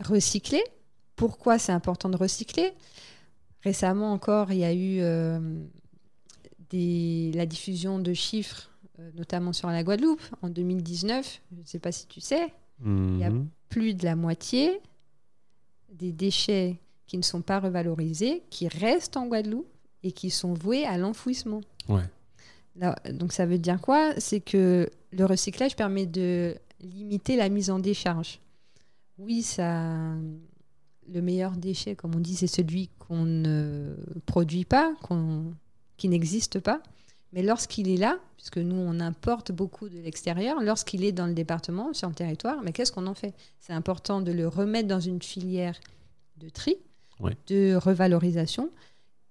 [0.00, 0.64] Recycler?
[1.14, 2.72] Pourquoi c'est important de recycler?
[3.62, 5.38] Récemment encore, il y a eu euh,
[6.72, 11.40] la diffusion de chiffres, euh, notamment sur la Guadeloupe, en 2019.
[11.52, 12.52] Je ne sais pas si tu sais,
[12.84, 13.48] il y a Mhm.
[13.68, 14.80] plus de la moitié
[15.92, 19.68] des déchets qui ne sont pas revalorisés, qui restent en Guadeloupe
[20.02, 21.60] et qui sont voués à l'enfouissement.
[21.88, 22.02] Ouais.
[22.76, 24.12] Là, donc ça veut dire quoi?
[24.18, 28.40] C'est que le recyclage permet de limiter la mise en décharge.
[29.18, 30.14] Oui, ça,
[31.08, 33.94] le meilleur déchet, comme on dit, c'est celui qu'on ne
[34.26, 35.54] produit pas, qu'on-
[35.96, 36.82] qui n'existe pas.
[37.32, 41.34] Mais lorsqu'il est là, puisque nous on importe beaucoup de l'extérieur, lorsqu'il est dans le
[41.34, 43.34] département, sur le territoire, mais qu'est-ce qu'on en fait?
[43.58, 45.78] C'est important de le remettre dans une filière
[46.38, 46.76] de tri,
[47.48, 48.70] de revalorisation.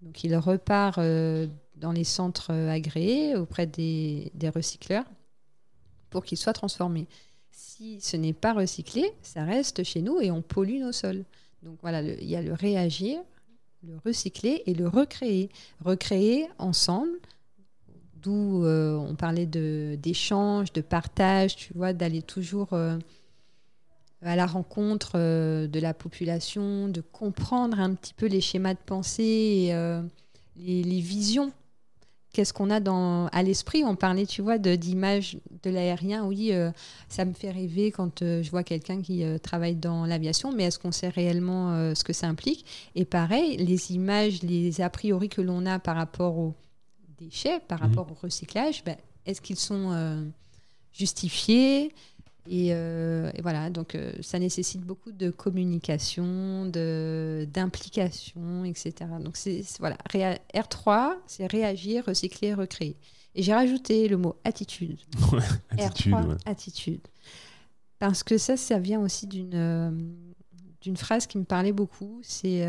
[0.01, 5.05] Donc il repart euh, dans les centres agréés auprès des, des recycleurs
[6.09, 7.07] pour qu'il soit transformé.
[7.51, 11.23] Si ce n'est pas recyclé, ça reste chez nous et on pollue nos sols.
[11.63, 13.19] Donc voilà, il y a le réagir,
[13.83, 15.49] le recycler et le recréer.
[15.83, 17.17] Recréer ensemble,
[18.31, 22.97] euh, on parlait de- d'échange, de, partage, tu vois, d'aller toujours euh,
[24.21, 28.79] à la rencontre euh, de la population, de comprendre un petit peu les schémas de
[28.85, 29.71] pensée
[30.59, 31.51] et les, visions.
[32.33, 36.25] Qu'est-ce qu'on a dans, à l'esprit On parlait, tu vois, de- d'images de, l'aérien.
[36.25, 36.51] Oui,
[37.07, 40.91] ça me fait rêver quand je vois quelqu'un qui travaille dans l'aviation, mais est-ce qu'on
[40.91, 42.65] sait réellement ce que ça implique?
[42.95, 46.55] Et pareil, les images, les a priori que l'on a par rapport aux
[47.17, 47.89] déchets, par Mhm.
[47.89, 50.23] rapport au recyclage, ben, est-ce qu'ils sont euh,
[50.93, 51.93] justifiés
[52.47, 58.93] et, euh, et voilà, donc euh, ça nécessite beaucoup de communication, de d'implication, etc.
[59.19, 62.97] Donc c'est voilà, Réa- R3, c'est réagir, recycler, recréer.
[63.33, 64.99] Et j'ai rajouté le mot attitude.
[65.71, 66.35] Attitude, R3, ouais.
[66.45, 67.01] attitude.
[67.97, 69.91] Parce que ça, ça vient aussi d'une euh,
[70.81, 72.19] d'une phrase qui me parlait beaucoup.
[72.21, 72.63] C'est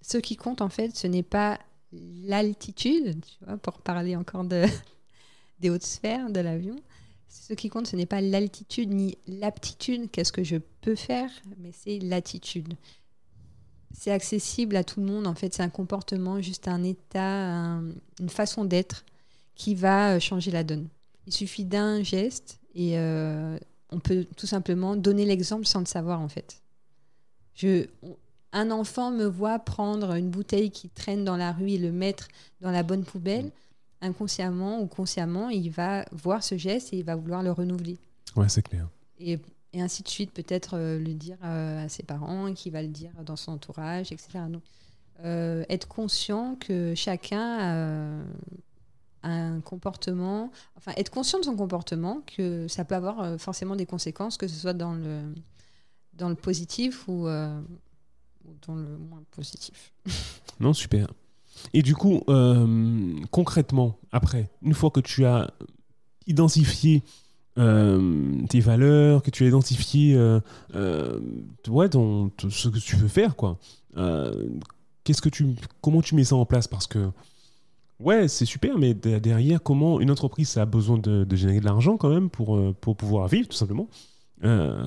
[0.00, 1.58] ce qui compte en fait, ce n'est pas
[1.92, 4.64] l'altitude, tu vois, pour parler encore de
[5.60, 6.76] des hautes sphères de l'avion.
[7.28, 11.72] Ce qui compte, ce n'est pas l'altitude ni l'aptitude, qu'est-ce que je peux faire, mais
[11.72, 12.74] c'est l'attitude.
[13.94, 17.92] C'est accessible à tout le monde, en fait, c'est un comportement, juste un état, un-
[18.20, 19.04] une façon d'être
[19.54, 20.88] qui va euh, changer la donne.
[21.26, 23.58] Il suffit d'un geste et euh,
[23.90, 26.62] on peut tout simplement donner l'exemple sans le savoir, en fait.
[27.54, 27.86] Je,
[28.52, 32.28] un enfant me voit prendre une bouteille qui traîne dans la rue et le mettre
[32.60, 33.50] dans la bonne poubelle.
[34.00, 37.98] Inconsciemment ou consciemment, il va voir ce geste et il va vouloir le renouveler.
[38.36, 38.88] Ouais, c'est clair.
[39.18, 39.38] Et,
[39.72, 42.88] et ainsi de suite, peut-être euh, le dire euh, à ses parents, qui va le
[42.88, 44.40] dire dans son entourage, etc.
[44.48, 44.62] Donc,
[45.24, 48.22] euh, être conscient que chacun
[49.22, 53.86] a un comportement, enfin être conscient de son comportement, que ça peut avoir forcément des
[53.86, 55.32] conséquences, que ce soit dans le,
[56.14, 57.28] dans le positif ou,
[58.44, 59.92] ou dans le moins positif.
[60.60, 61.08] Non, super.
[61.74, 65.50] Et du coup, euh, concrètement, après, une fois que tu as
[66.26, 67.02] identifié
[67.58, 70.40] euh, tes valeurs, que tu as identifié euh,
[71.68, 73.58] ouais, ton- ton- ce que tu veux faire, quoi,
[75.04, 76.66] qu'est-ce que tu, comment tu mets ça en place?
[76.66, 77.10] Parce que,
[78.00, 81.60] ouais, c'est super, mais de- derrière, comment une entreprise ça a besoin de, de générer
[81.60, 83.88] de l'argent quand même pour, pour pouvoir vivre, tout simplement.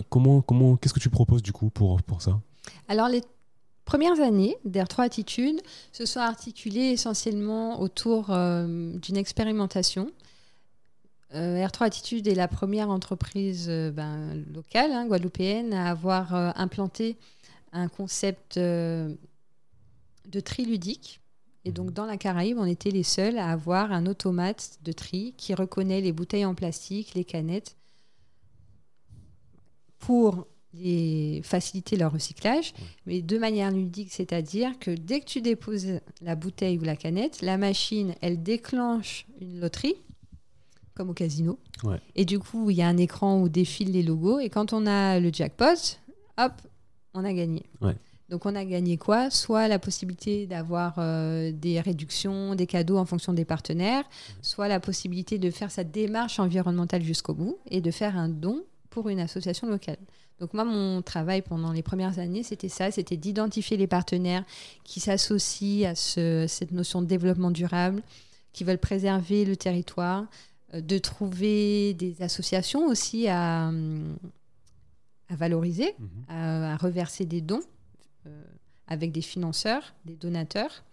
[0.10, 2.42] Comment, comment, qu'est-ce que tu proposes du coup pour, pour ça?
[2.90, 3.22] Alors, les
[3.86, 10.12] premières années d'Air3 Attitude se sont articulées essentiellement autour euh, d'une expérimentation.
[11.34, 17.18] Euh, R3 Attitude est la première entreprise euh, ben, locale, hein, guadeloupéenne, à avoir implanté
[17.72, 19.18] un concept de
[20.44, 21.22] tri ludique.
[21.66, 25.34] Et donc, dans la Caraïbe, on était les seuls à avoir un automate de tri
[25.36, 27.76] qui reconnaît les bouteilles en plastique, les canettes,
[29.98, 32.74] pour les faciliter leur recyclage,
[33.06, 37.42] mais de manière ludique, c'est-à-dire que dès que tu déposes la bouteille ou la canette,
[37.42, 39.96] la machine, elle déclenche une loterie,
[40.94, 41.60] comme au casino.
[41.84, 42.00] Ouais.
[42.16, 44.86] Et du coup, il y a un écran où défilent les logos, et quand on
[44.86, 45.98] a le jackpot,
[46.38, 46.54] hop,
[47.14, 47.64] on a gagné.
[47.82, 47.96] Ouais.
[48.30, 49.30] Donc on a gagné quoi?
[49.30, 54.04] Soit la possibilité d'avoir euh, des réductions, des cadeaux en fonction des partenaires,
[54.42, 58.64] soit la possibilité de faire sa démarche environnementale jusqu'au bout et de faire un don
[58.90, 60.00] pour une association locale.
[60.40, 64.44] Donc moi, mon travail pendant les premières années, c'était ça, c'était d'identifier les partenaires
[64.84, 68.02] qui s'associent à ce- cette notion de développement durable,
[68.52, 70.26] qui veulent préserver le territoire,
[70.74, 74.18] euh, de trouver des associations aussi à, hum,
[75.30, 75.96] à valoriser,
[76.28, 77.64] à, à reverser des dons
[78.28, 78.44] euh,
[78.88, 80.84] avec des financeurs, des donateurs.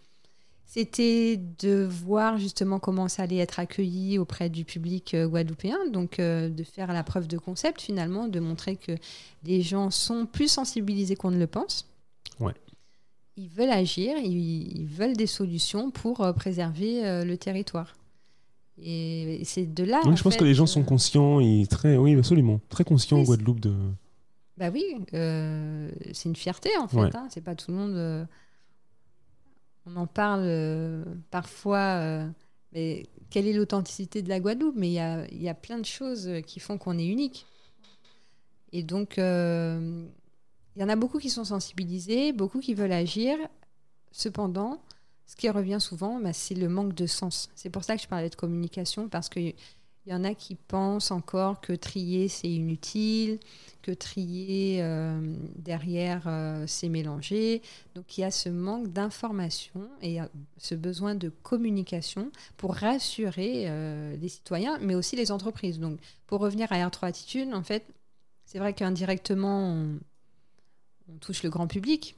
[0.74, 6.18] C'était de voir justement comment ça allait être accueilli auprès du public euh, guadeloupéen, donc
[6.18, 8.92] euh, de faire la preuve de concept finalement, de montrer que
[9.44, 11.90] les gens sont plus sensibilisés qu'on ne le pense.
[12.40, 12.54] Ouais.
[13.36, 17.94] Ils veulent agir, ils, veulent des solutions pour euh, préserver le territoire.
[18.82, 20.00] Et, c'est de là.
[20.06, 23.18] En je pense fait, que les gens sont conscients et très, oui, absolument, très conscients
[23.18, 23.74] en Guadeloupe de.
[24.56, 26.96] Bah oui, euh, c'est une fierté en fait.
[26.96, 27.10] Ouais.
[27.14, 28.26] hein, c'est pas tout le monde.
[29.86, 32.28] On en parle euh, parfois, euh,
[32.72, 34.76] mais quelle est l'authenticité de la Guadeloupe?
[34.76, 37.46] Mais il y a, y a plein de choses euh, qui font qu'on est unique.
[38.72, 43.36] Et donc, il y en a beaucoup qui sont sensibilisés, beaucoup qui veulent agir.
[44.12, 44.80] Cependant,
[45.26, 47.50] ce qui revient souvent, bah, c'est le manque de sens.
[47.54, 49.54] C'est pour ça que je parlais de communication, parce qu'il
[50.10, 53.38] y en a qui pensent encore que trier, c'est inutile,
[53.82, 55.20] que trier euh,
[55.56, 57.62] derrière, euh, c'est mélanger.
[57.94, 60.26] Donc il y a ce manque d'information et euh,
[60.58, 63.70] ce besoin de communication pour rassurer
[64.16, 65.78] les citoyens, mais aussi les entreprises.
[65.78, 67.84] Donc pour revenir à R3 Attitude, en fait,
[68.44, 69.98] c'est vrai qu'indirectement, on,
[71.20, 72.16] touche le grand public.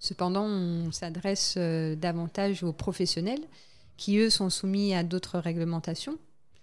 [0.00, 3.42] Cependant, on s'adresse davantage aux professionnels
[3.96, 6.18] qui, eux, sont soumis à d'autres réglementations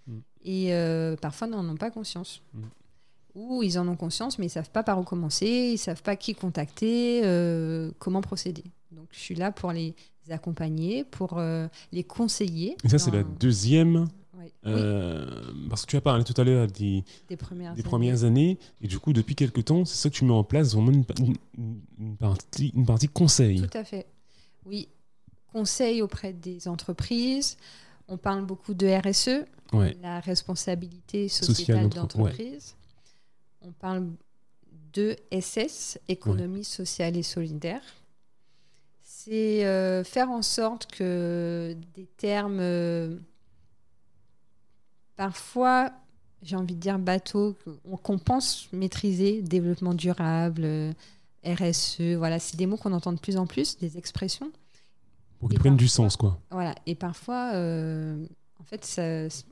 [0.06, 0.18] Mm.
[0.44, 2.42] et euh, parfois n'en ont pas conscience.
[2.54, 2.60] Mm.
[3.34, 6.16] Ou ils en ont conscience, mais ils savent pas par où commencer, ils savent pas
[6.16, 8.64] qui contacter, euh, comment procéder.
[8.92, 9.94] Donc, je suis là pour les
[10.30, 12.76] accompagner, pour euh, les conseiller.
[12.82, 14.06] Et ça, c'est la deuxième.
[14.64, 17.04] Euh, Parce que tu as parlé tout à l'heure des,
[17.36, 17.72] premières.
[17.74, 17.82] des années.
[17.82, 20.74] premières années, et du coup, depuis quelques temps, c'est ça que tu mets en place,
[20.74, 21.04] vraiment une,
[21.58, 23.60] une- une partie, une partie conseil.
[23.60, 24.06] Tout à fait.
[24.64, 24.88] Oui.
[25.52, 27.56] Conseil auprès des entreprises.
[28.08, 29.96] On parle beaucoup de RSE, Ouais.
[30.00, 32.76] la responsabilité Sociale sociétale d'entre- d'entreprise.
[33.62, 34.08] On parle
[34.92, 37.82] de SS, économie sociale et solidaire.
[39.02, 43.16] C'est euh, faire en sorte que des termes euh,
[45.16, 45.90] parfois,
[46.42, 50.92] j'ai envie de dire bateau, qu'on qu'on pense maîtriser, développement durable, euh,
[51.44, 54.50] RSE, voilà, c'est des mots qu'on entend de plus en plus, des expressions.
[55.38, 56.40] Pour qu'ils prennent du sens, quoi.
[56.50, 56.74] Voilà.
[56.86, 58.26] Et parfois, euh,
[58.60, 59.44] en fait, ça-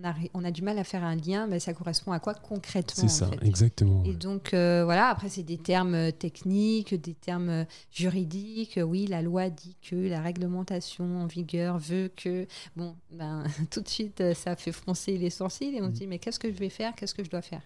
[0.00, 2.34] on, a, on a du mal à faire un lien, mais ça correspond à quoi
[2.34, 3.44] concrètement C'est ça, fait?
[3.44, 4.04] exactement.
[4.04, 4.14] Et ouais.
[4.14, 8.78] donc, euh, voilà, après, c'est des termes euh, techniques, des termes juridiques.
[8.84, 12.46] Oui, la loi dit que la réglementation en vigueur veut que.
[12.76, 15.94] Bon, ben, tout de suite, ça fait froncer les sourcils et on se Mm.
[15.94, 16.94] dit, mais qu'est-ce que je vais faire?
[16.94, 17.62] Qu'est-ce que je dois faire?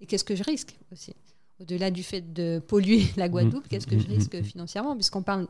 [0.00, 1.14] Et qu'est-ce que je risque aussi?
[1.60, 4.44] Au-delà du fait de polluer la Guadeloupe, qu'est-ce que je Mm, mm, risque mm.
[4.44, 4.94] financièrement?
[4.94, 5.46] Puisqu'on parle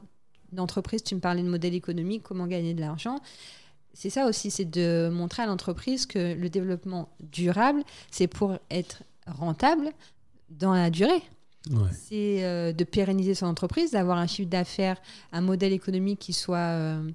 [0.53, 3.21] d'entreprise, tu me parlais de modèle économique, comment gagner de l'argent.
[3.93, 9.03] C'est ça aussi, c'est de montrer à l'entreprise que le développement durable, c'est pour être
[9.27, 9.91] rentable
[10.49, 11.23] dans la durée.
[11.71, 11.91] Ouais.
[11.93, 15.01] C'est euh, de pérenniser son entreprise, d'avoir un chiffre d'affaires,
[15.33, 17.11] un modèle économique qui soit euh,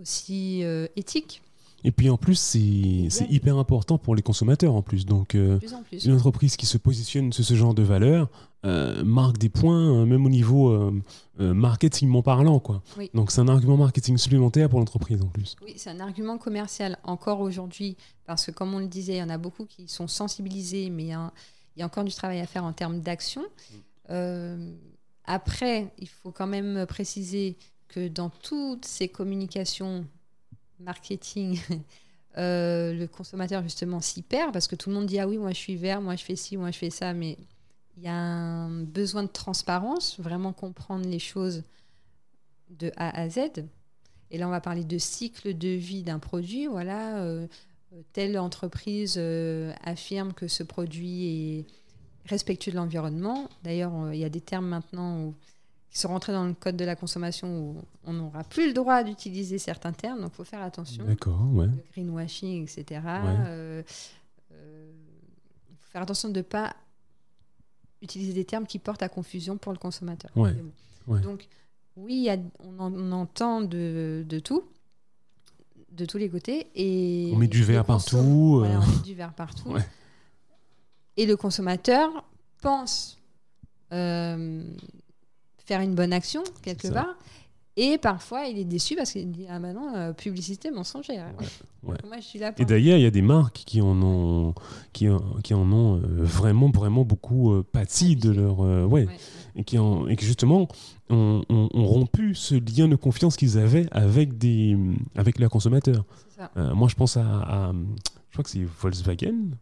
[0.00, 1.42] aussi euh, éthique,
[1.84, 5.06] Et puis en plus, c'est hyper important pour les consommateurs en plus.
[5.06, 6.04] Donc, euh, de plus en plus.
[6.04, 8.28] une entreprise qui se positionne sur ce genre de valeurs
[8.66, 10.92] euh, marque des points, euh, même au niveau
[11.38, 12.58] marketingment parlant.
[12.58, 12.82] Quoi.
[12.98, 13.10] Oui.
[13.14, 15.56] Donc, c'est un argument marketing supplémentaire pour l'entreprise en plus.
[15.64, 19.22] Oui, c'est un argument commercial encore aujourd'hui, parce que comme on le disait, il y
[19.22, 21.32] en a beaucoup qui sont sensibilisés, mais il y a,
[21.76, 23.42] il y a encore du travail à faire en termes d'action.
[24.10, 24.72] Euh,
[25.24, 27.56] après, il faut quand même préciser
[27.88, 30.04] que dans toutes ces communications
[30.80, 31.60] marketing,
[32.38, 35.50] euh, le consommateur justement s'y perd, parce que tout le monde dit ah oui, moi
[35.50, 37.38] je suis vert, moi je fais ci, moi je fais ça, mais
[37.96, 41.62] il y a un besoin de transparence, vraiment comprendre les choses
[42.70, 43.38] de A à Z.
[44.30, 46.66] Et là, on va parler de cycle de vie d'un produit.
[46.66, 47.46] Voilà, euh,
[47.92, 49.20] euh, telle entreprise
[49.82, 51.26] affirme que ce produit
[51.58, 51.66] est
[52.26, 53.48] respectueux de l'environnement.
[53.64, 55.34] D'ailleurs, il y a des termes maintenant où-
[55.90, 59.02] qui sont rentrés dans le code de la consommation où on n'aura plus le droit
[59.02, 61.04] d'utiliser certains termes, donc il faut faire attention.
[61.04, 61.66] D'accord, ouais.
[61.66, 63.00] Le greenwashing, etc.
[63.06, 63.82] Euh,
[64.52, 64.90] euh,
[65.70, 66.74] Il faut faire attention de ne pas
[68.02, 70.30] utiliser des termes qui portent à confusion pour le consommateur.
[70.36, 70.54] Ouais.
[71.22, 71.48] Donc,
[71.96, 74.62] oui, il a- on, en- on entend de, de tout,
[75.90, 76.68] de tous les côtés.
[76.76, 78.80] Et On met du verre partout, Voilà, euh.
[78.80, 79.74] on met du verre partout.
[81.16, 82.24] Et le consommateur
[82.62, 83.18] pense
[83.92, 84.62] euh,
[85.70, 87.14] faire une bonne action quelque part.
[87.76, 91.26] Et parfois, il est déçu parce qu'il dit Ah ben non, euh, publicité mensongère.
[91.84, 91.94] ouais.
[92.04, 92.66] Moi, je suis là Et pour.
[92.66, 94.52] d'ailleurs, il y a des marques qui en ont,
[94.92, 98.58] qui, en- qui en ont euh, vraiment, vraiment beaucoup euh, pâti de leur.
[98.58, 99.04] ouais.
[99.04, 99.06] Ouais.
[99.54, 100.66] Et, qui en- et qui justement
[101.08, 104.76] ont, ont- ont rompu ce lien de confiance qu'ils avaient avec, des,
[105.14, 106.04] avec leurs consommateurs.
[106.56, 107.72] Moi, je pense à, à-
[108.30, 109.52] Je crois que c'est Volkswagen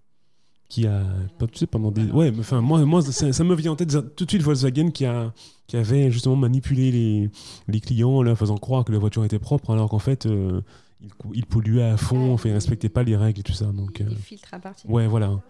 [0.69, 1.03] qui a,
[1.39, 3.77] pas- tu sais, pendant des, ouais, mais enfin, moi, moi, ça, ça me vient en
[3.77, 5.33] tête tout de suite Volkswagen qui a,
[5.67, 7.31] qui avait justement manipulé les,
[7.69, 10.61] les clients, en leur faisant croire que la voiture était propre, alors qu'en fait, euh,
[11.01, 13.53] il, cou- il polluait à fond, enfin, il il- respectait pas les règles et tout
[13.53, 14.91] ça, donc, euh, Les filtres à partir.
[14.91, 15.41] ouais, voilà.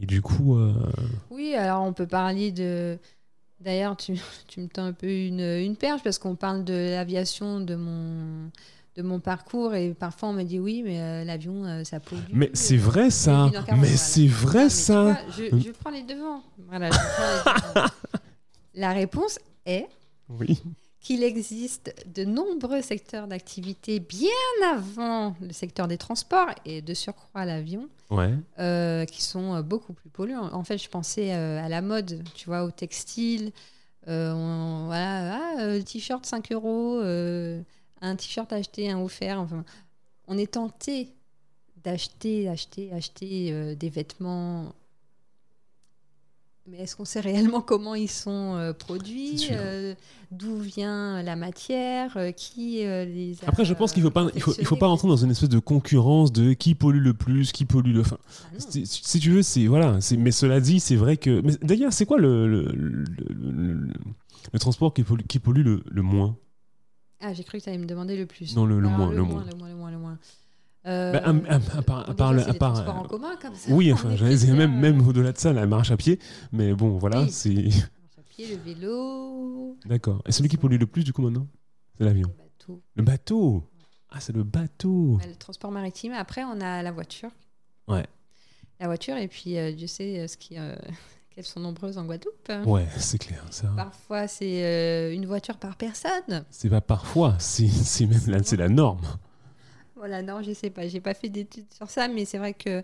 [0.00, 0.72] Et du coup, euh,
[1.30, 2.98] Oui, alors on peut parler de.
[3.60, 4.14] D'ailleurs, tu,
[4.48, 8.50] tu me tends un peu une, une perche parce qu'on parle de l'aviation de mon,
[8.96, 12.20] de mon parcours et parfois on me dit oui, mais euh, l'avion euh, ça pollue.
[12.32, 13.86] mais c'est vrai ça, mais voilà.
[13.96, 15.02] c'est Ah, vrai mais ça.
[15.04, 16.42] vois, je, je prends les devants.
[16.68, 17.86] Voilà, je prends les devants.
[18.74, 19.86] La réponse est
[20.28, 20.62] Oui.
[21.00, 24.28] qu'il existe de nombreux secteurs d'activité bien
[24.74, 28.34] avant le secteur des transports et de surcroît l'avion Ouais.
[28.58, 30.52] euh, qui sont beaucoup plus polluants.
[30.52, 33.52] En fait, je pensais à la mode, tu vois, au textile.
[34.06, 37.00] On- voilà, ah, t-shirt 5 euros,
[38.02, 39.40] un t-shirt acheté, un offert.
[39.40, 39.64] Enfin,
[40.28, 41.08] on est tenté
[41.84, 44.74] d'acheter, acheter, acheter euh, des vêtements.
[46.68, 49.94] Mais est-ce qu'on sait réellement comment ils sont euh, produits euh,
[50.30, 54.52] D'où vient la matière Qui les a Après, je pense qu'il faut pas, il faut,
[54.52, 57.50] il faut confectionnés pas rentrer dans une espèce de concurrence de qui pollue le plus,
[57.50, 58.00] qui pollue le.
[58.02, 58.18] Enfin,
[58.56, 60.00] Ah si, tu veux, c'est voilà.
[60.00, 61.40] c'est- Mais cela dit, c'est vrai que.
[61.64, 63.92] D'ailleurs, c'est quoi le le, le, le- le-
[64.52, 66.36] le transport qui pollue, qui pollue le, le moins?
[67.22, 68.54] Ah, j'ai cru que tu allais me demander le plus.
[68.56, 69.44] Non, le- le Alors, moins, Le le moins, moins.
[69.50, 70.18] le moins, le moins, le moins.
[70.86, 73.54] Euh, Bah, à- à- part- à part déjà, le- à part, euh, en commun, comme
[73.54, 73.70] ça.
[73.72, 76.18] Oui, enfin, même, euh, même au-delà de ça, la marche à pied.
[76.50, 77.30] Mais bon, voilà, Oui.
[77.30, 77.50] c'est.
[77.54, 80.22] la marche à pied, le vélo, D'accord.
[80.26, 81.46] Et celui qui pollue le plus, du coup, maintenant
[81.96, 82.28] C'est le l'avion.
[82.36, 83.64] bateau, Le bateau
[84.10, 86.12] Ah, c'est le bateau Ouais, le transport maritime.
[86.12, 87.30] Après, on a la voiture.
[87.88, 88.04] Ouais.
[88.80, 90.74] La voiture, et puis euh, Dieu sait euh, ce qui, euh,
[91.34, 92.50] qu'elles sont nombreuses en Guadeloupe.
[92.66, 93.44] Ouais, c'est clair.
[93.50, 93.68] Ça.
[93.76, 96.44] Parfois, c'est euh, une voiture par personne.
[96.50, 97.66] C'est pas parfois, c'est
[98.06, 99.00] même la, c'est la norme.
[99.96, 102.82] Voilà, non, je sais pas, j'ai pas fait d'études sur ça, mais c'est vrai que,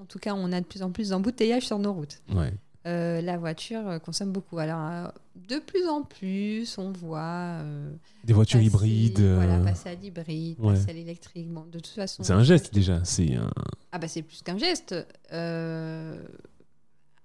[0.00, 2.20] en tout cas, on a de plus en plus d'embouteillages sur nos routes.
[2.34, 2.52] Ouais.
[2.86, 4.58] Euh, la voiture euh, consomme beaucoup.
[4.58, 7.18] Alors, de plus en plus, on voit.
[7.60, 7.90] euh,
[8.24, 9.20] Des voitures passer- hybrides.
[9.20, 10.74] Voilà, passer à l'hybride, ouais.
[10.74, 11.48] passer à l'électrique.
[11.52, 12.22] Bon, de toute façon.
[12.22, 13.00] C'est un geste déjà.
[13.04, 13.50] C'est un.
[13.92, 14.94] Ah, bah, c'est plus qu'un geste.
[15.32, 16.20] Euh,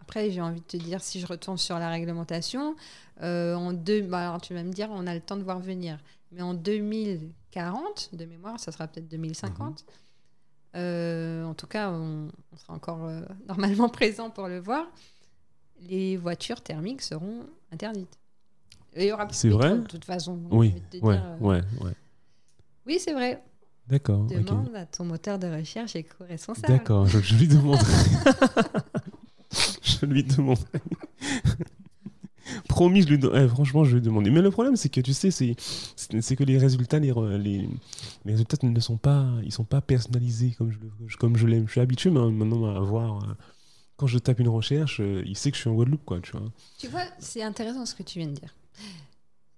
[0.03, 2.75] Après, j'ai envie de te dire, si je retourne sur la réglementation,
[3.21, 4.01] euh, en deux...
[4.01, 5.97] bah, alors tu vas me dire, on a le temps de voir venir.
[6.33, 9.85] Mais en 2040, de mémoire, ça sera peut-être 2050.
[10.75, 14.85] euh, en tout cas, on, on sera encore euh, normalement présent pour le voir.
[15.79, 18.17] Les voitures thermiques seront interdites.
[18.95, 20.39] Et il y aura plus C'est de vrai de toute façon.
[20.51, 21.93] Oui, Je vais te ouais, dire, ouais, ouais.
[22.85, 23.41] Oui, c'est vrai.
[23.87, 24.25] D'accord.
[24.25, 26.67] Demande à ton moteur de recherche éco-responsable.
[26.67, 27.91] D'accord, je, je lui demanderai.
[30.05, 30.65] je lui demanderai.
[32.67, 34.29] Promis, je lui eh, franchement, je lui demander.
[34.29, 37.69] Mais le problème, c'est que tu sais, c'est que les résultats, les, re- les,
[38.25, 40.71] les résultats ne sont pas, ils sont pas personnalisés comme
[41.07, 41.67] je comme je l'aime.
[41.67, 43.23] Je suis habitué ma- maintenant à voir.
[43.23, 43.33] euh,
[43.95, 46.31] Quand je tape une recherche, euh, il sait que je suis en Guadeloupe, quoi, tu
[46.33, 46.51] vois.
[46.77, 48.53] Tu vois, c'est intéressant ce que tu viens de dire.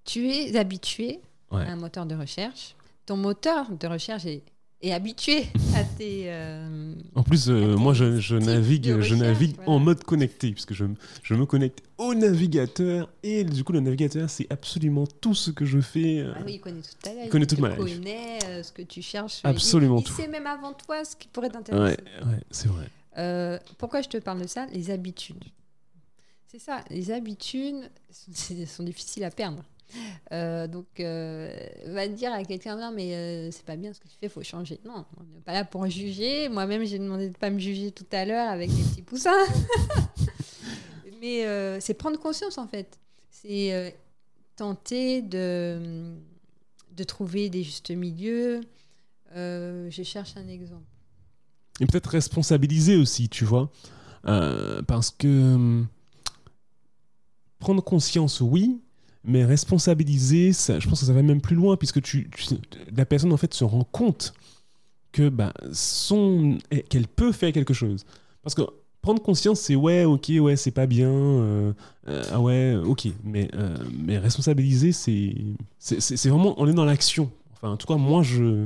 [0.04, 1.20] Tu es habitué
[1.52, 1.62] Ouais.
[1.64, 2.76] à un moteur de recherche.
[3.06, 4.44] Ton moteur de recherche est,
[4.82, 6.24] est habitué à tes.
[6.28, 9.72] euh, En plus, euh, moi, je, navigue, je navigue voilà.
[9.72, 10.86] en mode connecté, puisque je,
[11.24, 15.66] je me connecte au navigateur, et du coup, le navigateur, c'est absolument tout ce que
[15.66, 16.20] je fais.
[16.20, 17.22] euh, ah oui, il connaît toute ta life.
[17.26, 17.78] il connaît toute te ma life.
[17.78, 19.40] connaît euh, ce que tu cherches.
[19.44, 20.14] Absolument il, tout.
[20.18, 21.98] Il sait même avant toi ce qui pourrait t'intéresser.
[22.26, 23.60] ouais, c'est vrai.
[23.78, 24.68] Pourquoi je te parle de ça?
[24.74, 25.44] Les habitudes.
[26.48, 29.64] C'est ça, les habitudes sont, sont difficiles à perdre.
[30.32, 31.56] Euh, donc, euh,
[31.88, 34.44] va dire à quelqu'un non, mais euh, c'est pas bien ce que tu fais, faut
[34.44, 34.80] changer.
[34.86, 36.50] Non, on n'est pas là pour juger.
[36.50, 39.32] Moi-même, j'ai demandé de pas me juger tout à l'heure avec les petits poussins.
[41.22, 43.00] mais euh, c'est prendre conscience en fait.
[43.30, 43.90] C'est euh,
[44.56, 46.16] tenter de,
[46.96, 48.62] de trouver des justes milieux.
[49.36, 50.86] Je cherche un exemple.
[51.82, 53.70] Et peut-être responsabiliser aussi, tu vois.
[54.24, 55.88] Parce que hum,
[57.60, 58.80] prendre conscience, oui,
[59.26, 62.00] mais responsabiliser, ça, je pense que ça va même plus loin, puisque
[62.96, 64.34] la personne, en fait, se rend compte
[65.12, 68.06] que bah, son, eh, qu'elle peut faire quelque chose.
[68.44, 68.62] Parce que
[69.02, 71.74] prendre conscience, c'est ouais, ok, ouais, c'est pas bien, euh,
[72.08, 73.08] euh, ah ouais, ok.
[73.24, 75.36] Mais, euh, mais responsabiliser, c'est,
[75.80, 77.32] c'est, c'est- vraiment, on est dans l'action.
[77.54, 78.66] Enfin, en tout cas, moi, je,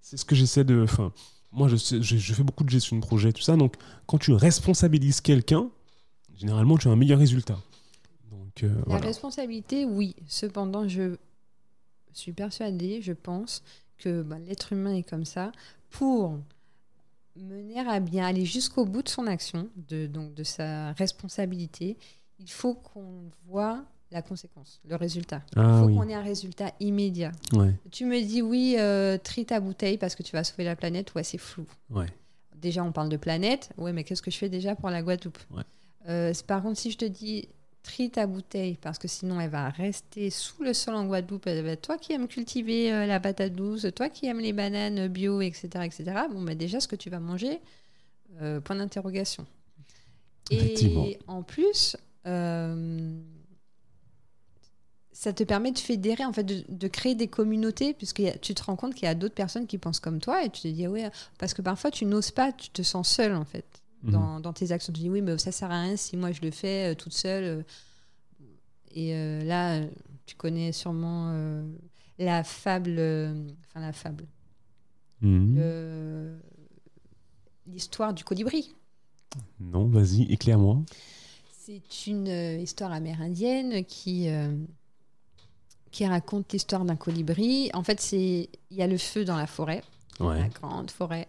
[0.00, 0.82] c'est ce que j'essaie de.
[0.82, 1.12] Enfin,
[1.52, 3.56] moi, je, je, je fais beaucoup de gestion de projet, tout ça.
[3.56, 3.74] Donc,
[4.06, 5.68] quand tu responsabilises quelqu'un,
[6.36, 7.58] généralement, tu as un meilleur résultat.
[8.62, 9.06] Donc, euh, La voilà.
[9.06, 10.14] responsabilité, oui.
[10.26, 11.16] Cependant, je
[12.12, 13.62] suis persuadée, je pense,
[13.98, 15.52] que bah, l'être humain est comme ça.
[15.90, 16.38] Pour
[17.36, 21.96] mener à bien, aller jusqu'au bout de son action, de, donc de sa responsabilité,
[22.38, 25.42] il faut qu'on voit la conséquence, le résultat.
[25.52, 25.94] Il Ah faut oui.
[25.96, 27.32] qu'on ait un résultat immédiat.
[27.52, 30.76] Ouais, Tu me dis oui, euh, trie ta bouteille parce que tu vas sauver la
[30.76, 31.66] planète, ouais, c'est flou.
[31.90, 32.06] ouais.
[32.54, 33.70] déjà, on parle de planète.
[33.76, 35.38] Ouais, mais qu'est-ce que je fais déjà pour la Guadeloupe?
[35.50, 35.62] Ouais.
[36.08, 37.48] Euh, Par contre, si je te dis
[37.86, 41.48] trie ta bouteille, parce que sinon elle va rester sous le sol en Guadeloupe.
[41.82, 45.86] Toi qui aimes cultiver euh, la patate douce, toi qui aimes les bananes bio, etc.,
[45.86, 46.26] etc.
[46.30, 47.60] Bon, bah déjà, ce que tu vas manger,
[48.42, 49.46] euh, point d'interrogation.
[50.50, 53.18] Et en plus, euh,
[55.12, 58.36] ça te permet de fédérer, en fait, de, de créer des communautés, puisque y a-
[58.36, 60.62] tu te rends compte qu'il y a d'autres personnes qui pensent comme toi, et tu
[60.62, 63.64] te dis, ouais, parce que parfois tu n'oses pas, tu te sens seul, en fait,
[64.02, 64.12] Mhm.
[64.12, 64.92] dans, dans tes actions.
[64.92, 67.12] Tu dis, oui, mais ça sert à rien si moi je le fais euh, toute
[67.14, 67.44] seule.
[67.44, 67.62] euh.
[68.94, 69.80] Et euh, là,
[70.26, 71.66] tu connais sûrement euh,
[72.18, 74.24] la fable, enfin la fable,
[75.22, 76.38] Mhm.
[77.66, 78.74] l'histoire du colibri.
[79.60, 80.82] Non, vas-y, éclaire-moi.
[81.52, 82.28] C'est une
[82.60, 84.28] histoire amérindienne qui,
[85.90, 87.70] qui raconte l'histoire d'un colibri.
[87.74, 89.82] En fait, c'est il y a le feu dans la forêt,
[90.20, 90.48] la Ouais.
[90.54, 91.26] grande forêt.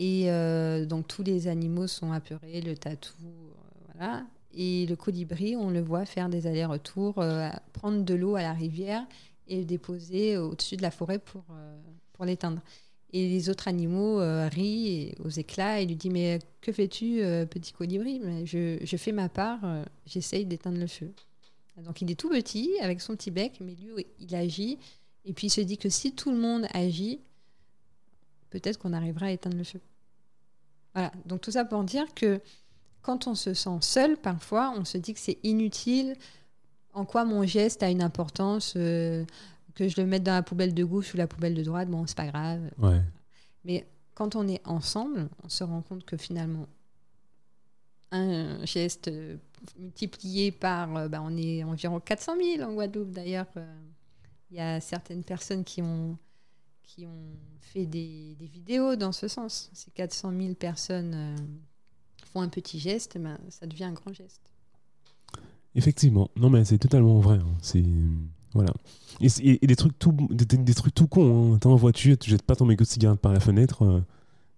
[0.00, 4.24] Et euh, donc tous les animaux sont apeurés, le tatou, euh, voilà.
[4.54, 8.54] Et le colibri, on le voit faire des allers-retours, euh, prendre de l'eau à la
[8.54, 9.06] rivière
[9.46, 11.44] et le déposer au-dessus de la forêt pour,
[12.14, 12.62] pour l'éteindre.
[13.12, 17.20] Et les autres animaux rient aux éclats et lui disent Mais que fais-tu,
[17.50, 18.20] petit colibri?
[18.20, 19.60] Mais je, fais ma part,
[20.06, 21.12] j'essaye d'éteindre le feu.
[21.76, 24.78] Donc il est tout petit, avec son petit bec, mais lui, il agit.
[25.24, 27.20] Et puis il se dit que si tout le monde agit,
[28.50, 29.80] peut-être qu'on arrivera à éteindre le feu.
[30.94, 32.40] Voilà, donc tout ça pour dire que
[33.02, 36.16] quand on se sent seul, parfois, on se dit que c'est inutile.
[36.92, 39.24] En quoi mon geste a une importance euh,
[39.74, 42.06] Que je le mette dans la poubelle de gauche ou la poubelle de droite, bon,
[42.06, 42.60] c'est pas grave.
[42.78, 43.00] Ouais.
[43.64, 46.66] Mais quand on est ensemble, on se rend compte que finalement,
[48.10, 49.10] un geste
[49.78, 53.46] multiplié par, euh, bah, on est environ 400 000 en Guadeloupe d'ailleurs.
[53.56, 53.72] euh,
[54.50, 56.18] Il y a certaines personnes qui ont,
[56.82, 59.70] qui ont fait des, vidéos dans ce sens.
[59.72, 61.36] Ces 400 000 personnes euh,
[62.32, 64.40] font un petit geste, ben, ça devient un grand geste.
[65.74, 66.30] Effectivement.
[66.36, 67.36] Non, mais c'est totalement vrai.
[67.36, 67.54] hein.
[67.62, 67.84] C'est.
[68.52, 68.72] Voilà.
[69.20, 71.54] Et, des trucs tout, des- des trucs tout cons.
[71.54, 71.58] Hein.
[71.58, 73.84] T'es en voiture, tu jettes pas ton mégot de cigarette par la fenêtre.
[73.84, 74.00] euh,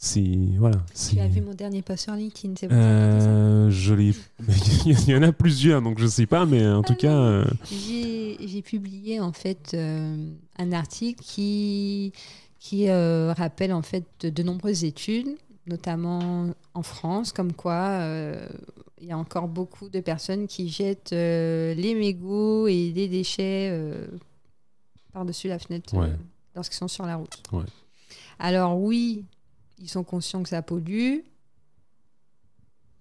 [0.04, 0.36] c'est.
[0.58, 0.78] Voilà.
[1.10, 2.70] Tu as vu mon dernier post sur LinkedIn, c'est.
[2.72, 4.12] Euh, je l'ai.
[4.86, 7.10] Il y en a plusieurs, donc je sais pas, mais en tout Ah cas.
[7.12, 7.22] non.
[7.22, 10.16] euh, J'ai publié en fait euh,
[10.58, 12.12] un article qui,
[12.58, 15.36] qui euh, rappelle en fait de, de nombreuses études,
[15.68, 18.00] notamment en France, comme quoi
[19.00, 23.72] il y a encore beaucoup de personnes qui jettent les mégots et les déchets
[25.12, 26.10] par-dessus la fenêtre Ouais.
[26.54, 27.42] lorsqu'ils sont sur la route.
[27.52, 27.64] Ouais.
[28.38, 29.24] Alors oui,
[29.82, 31.18] ils sont conscients que ça pollue.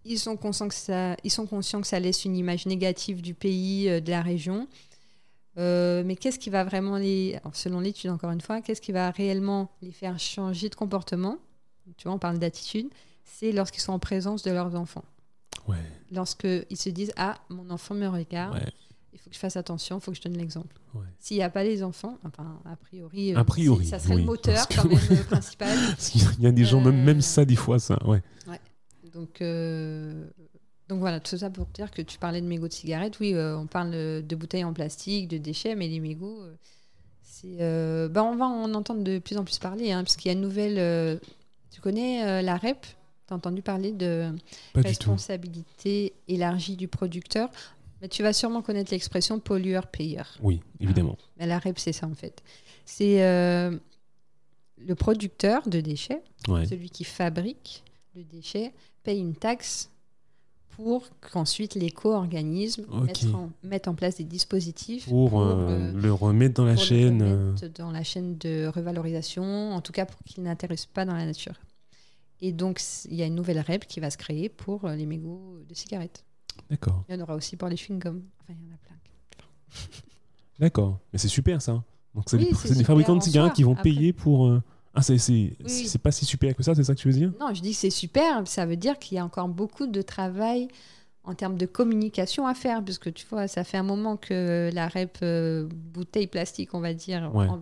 [0.04, 3.36] Ils sont, conscients que ça, ils sont conscients que ça laisse une image négative du
[3.36, 4.68] pays, euh, de la région.
[5.58, 7.36] Euh, mais qu'est-ce qui va vraiment les.
[7.42, 11.38] alors, selon l'étude, encore une fois, qu'est-ce qui va réellement les faire changer de comportement?
[11.98, 12.90] Tu vois, on parle d'attitude.
[13.26, 15.06] C'est lorsqu'ils sont en présence de leurs enfants.
[15.68, 15.78] Ouais.
[16.12, 18.74] Lorsqu'ils se disent Ah, mon enfant me regarde, Ouais.
[19.14, 20.76] Il faut que je fasse attention, il faut que je donne l'exemple.
[20.94, 21.02] Ouais.
[21.20, 24.16] S'il n'y a pas les enfants, enfin, a priori, euh, A priori, c'est- ça serait
[24.16, 25.78] oui, le moteur quand même euh, principal.
[26.00, 27.98] Qu'il y a des gens, même, Euh, même ça, des fois, ça.
[28.08, 28.22] Ouais.
[29.14, 30.26] Donc, euh,
[30.88, 33.20] donc voilà, tout ça pour dire que tu parlais de mégots de cigarettes.
[33.20, 36.42] Oui, euh, on parle de bouteilles en plastique, de déchets, mais les mégots,
[37.22, 37.58] c'est.
[38.10, 40.38] bah, on va en entendre de plus en plus parler, hein, parce qu'il y a
[40.38, 41.20] une nouvelle.
[41.72, 42.82] tu connais la REP?
[43.28, 44.30] Tu as entendu parler de
[44.74, 47.50] Pas responsabilité élargie du producteur?
[48.02, 50.38] Mais tu vas sûrement connaître l'expression pollueur-payeur.
[50.42, 51.18] Oui, évidemment.
[51.38, 52.42] Mais la REP, c'est ça en fait.
[52.86, 53.78] C'est euh,
[54.78, 56.66] le producteur de déchets Ouais.
[56.66, 57.84] celui qui fabrique
[58.16, 58.74] le déchet
[59.04, 59.90] paye une taxe
[60.70, 63.06] pour qu'ensuite l'éco-organisme Ok.
[63.06, 67.22] mette, en, mette en place des dispositifs Pour, euh, euh, le remettre dans la chaîne.
[67.22, 71.26] euh, dans la chaîne de revalorisation, en tout cas pour qu'il n'intéresse pas dans la
[71.26, 71.54] nature.
[72.40, 75.60] Et donc, il y a une nouvelle REP qui va se créer pour les mégots
[75.70, 76.24] de cigarettes.
[76.70, 77.04] D'accord.
[77.10, 78.22] Il y en aura aussi pour les chewing-gums.
[78.42, 78.96] Enfin, il y en a plein.
[80.60, 81.00] D'accord.
[81.12, 81.84] Mais c'est super, ça.
[82.14, 83.84] Donc, c'est Oui, des, fabricants de cigarettes qui vont après.
[83.84, 84.48] payer pour.
[84.48, 84.62] euh,
[84.94, 85.56] Ah, c'est oui.
[86.04, 87.32] pas si super que ça, c'est ça que tu veux dire?
[87.40, 88.46] Non, je dis que c'est super.
[88.48, 90.68] Ça veut dire qu'il y a encore beaucoup de travail
[91.24, 94.88] en termes de communication à faire, puisque tu vois, ça fait un moment que la
[94.88, 97.48] REP euh, bouteille plastique, on va dire, Ouais.
[97.48, 97.62] en-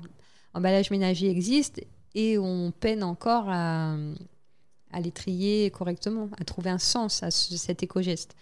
[0.54, 1.82] emballage ménager existe,
[2.16, 3.96] et on peine encore à,
[4.92, 8.36] à les trier correctement, à trouver un sens à ce- cet éco-geste.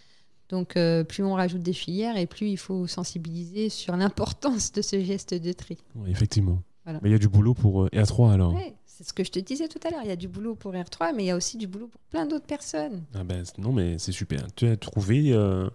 [0.50, 4.82] Donc, euh, plus on rajoute des filières, et plus il faut sensibiliser sur l'importance de
[4.82, 5.78] ce geste de tri.
[5.96, 6.62] Oui, effectivement.
[6.86, 7.00] Voilà.
[7.04, 8.54] Mais il y a du boulot pour euh, R3 alors.
[8.54, 10.00] Ouais, c'est ce que je te disais tout à l'heure.
[10.04, 12.02] Il y a du boulot pour R3, mais il y a aussi du boulot pour
[12.10, 13.04] plein d'autres personnes.
[13.14, 14.48] Ah ben, non, mais c'est super.
[14.56, 15.70] Tu as trouvé, euh,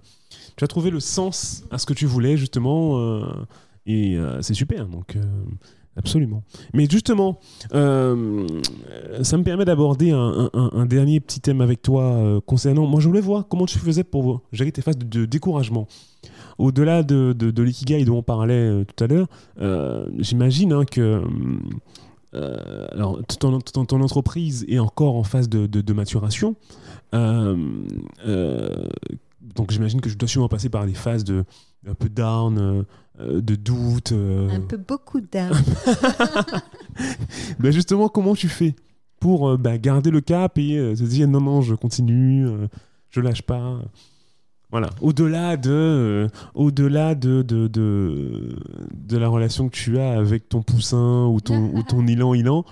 [0.56, 3.46] tu as trouvé le sens à ce que tu voulais justement, euh,
[3.86, 4.88] et euh, c'est super.
[4.88, 5.16] Donc,
[5.96, 6.42] Absolument.
[6.72, 7.38] Mais justement,
[7.74, 8.46] euh,
[9.22, 12.86] ça me permet d'aborder un, dernier petit thème avec toi euh, concernant.
[12.86, 15.86] Moi, je voulais voir comment tu faisais pour gérer tes phases de, découragement.
[16.58, 19.28] Au-delà de, de, de l'ikigai dont on parlait euh, tout à l'heure,
[20.18, 21.22] j'imagine hein, que
[22.32, 26.56] alors, ton, ton- ton entreprise est encore en phase de, maturation.
[29.54, 31.44] Donc, j'imagine que je dois sûrement passer par des phases de
[31.86, 32.86] un peu down,
[33.18, 34.12] de doute.
[34.12, 35.52] euh, Un peu beaucoup d'âme.
[37.58, 38.74] ben justement, comment tu fais
[39.20, 42.66] pour euh, bah, garder le cap et euh, se dire non, non, je continue, euh,
[43.10, 43.78] je lâche pas
[44.70, 44.90] Voilà.
[45.00, 48.56] Au-delà de, euh, au-delà de, de, de,
[48.92, 52.64] de la relation que tu as avec ton poussin ou ton, ou ton ilan-ilan,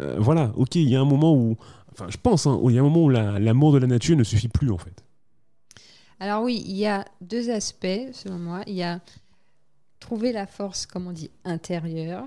[0.00, 1.56] euh, voilà, ok, il y a un moment où,
[1.92, 4.16] enfin, je pense, hein, il y a un moment où la- l'amour de la nature
[4.16, 5.04] ne suffit plus en fait.
[6.20, 8.62] Alors oui, il y a deux aspects, selon moi.
[8.66, 9.00] Il y a
[10.00, 12.26] trouver la force, comme on dit, intérieure,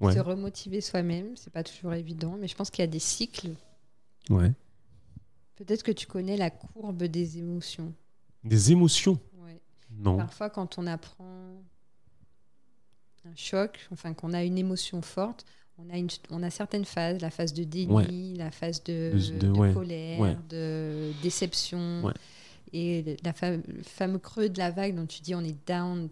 [0.00, 0.14] Ouais.
[0.14, 1.36] se remotiver soi-même.
[1.36, 3.50] C'est pas toujours évident, mais je pense qu'il y a des cycles.
[4.30, 4.52] Ouais.
[5.56, 7.92] Peut-être que tu connais la courbe des émotions.
[8.44, 9.18] Des émotions?
[9.44, 9.60] Ouais.
[9.90, 10.16] Non.
[10.16, 11.62] Parfois, quand on apprend
[13.26, 15.44] un choc, enfin qu'on a une émotion forte,
[15.76, 18.06] on a, une, on a certaines phases, la phase de déni, Ouais.
[18.36, 22.10] la phase de, De- de- de ouais, colère, de déception,
[22.72, 26.08] et la le fameux creux de la vague dont tu dis on est down.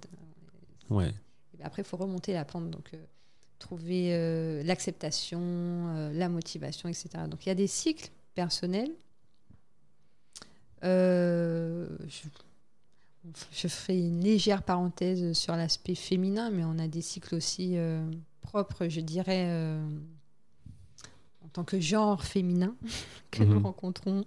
[0.90, 1.12] Ouais.
[1.58, 3.04] Ben Après, il faut remonter la pente, donc euh,
[3.58, 7.08] trouver euh, l'acceptation, euh, la motivation, etc.
[7.28, 8.92] Donc il y a des cycles personnels.
[10.82, 12.28] Je,
[13.52, 17.76] je ferai une légère parenthèse sur l'aspect féminin, mais on a des cycles aussi
[18.40, 19.50] propres, je dirais,
[21.44, 22.74] en tant que genre féminin
[23.30, 23.66] que nous Mhm.
[23.66, 24.24] rencontrons.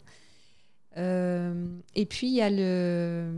[0.98, 3.32] Et puis il y a le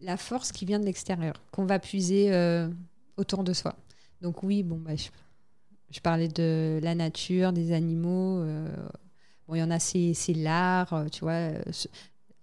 [0.00, 2.68] la force qui vient de l'extérieur, qu'on va puiser euh,
[3.16, 3.76] autour de soi.
[4.20, 5.08] Donc oui, bon, bah, je,
[5.90, 8.38] je parlais de la nature, des animaux.
[8.40, 8.68] euh,
[9.46, 11.62] bon, il y en a, c'est l'art, euh, tu vois, euh,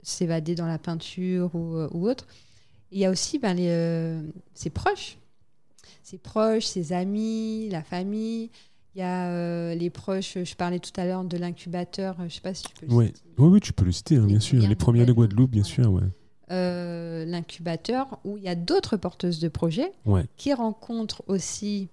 [0.03, 2.27] s'évader dans la peinture ou, ou autre.
[2.91, 4.21] Il y a aussi ben, les,
[4.53, 5.17] ses proches,
[6.03, 8.49] ses proches, ses amis, la famille.
[8.95, 12.41] Il y a les proches, je parlais tout à l'heure de l'incubateur, je ne sais
[12.41, 13.07] pas si tu peux le Ouais.
[13.07, 13.29] citer.
[13.37, 14.61] Oui, oui, tu peux le citer, hein, bien sûr.
[14.61, 16.03] Les de premières de Guadeloupe, bien sûr, ouais.
[16.49, 20.23] Euh, l'incubateur où il y a d'autres porteuses de projets Ouais.
[20.37, 21.89] qui rencontrent aussi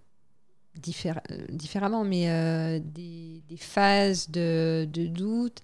[0.76, 1.12] euh,
[1.50, 5.58] différemment, mais euh, des, des phases de, de doute.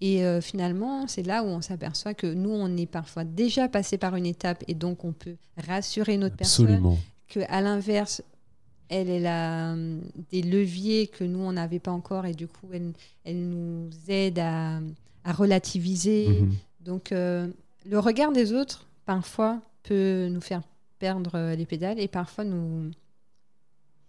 [0.00, 4.14] Et finalement, c'est là où on s'aperçoit que nous, on est parfois déjà passé par
[4.14, 5.36] une étape et donc on peut
[5.66, 6.66] rassurer une autre personne.
[6.66, 6.98] Absolument.
[7.28, 8.22] Que à l'inverse,
[8.90, 12.66] elle, elle a hum, des leviers que nous, on n'avait pas encore et du coup,
[12.74, 12.92] elle,
[13.24, 14.80] elle nous aide à,
[15.24, 16.28] à relativiser.
[16.42, 16.52] Mhm.
[16.80, 17.12] Donc,
[17.88, 20.62] le regard des autres, parfois, peut nous faire
[20.98, 22.90] perdre euh, les pédales et parfois nous,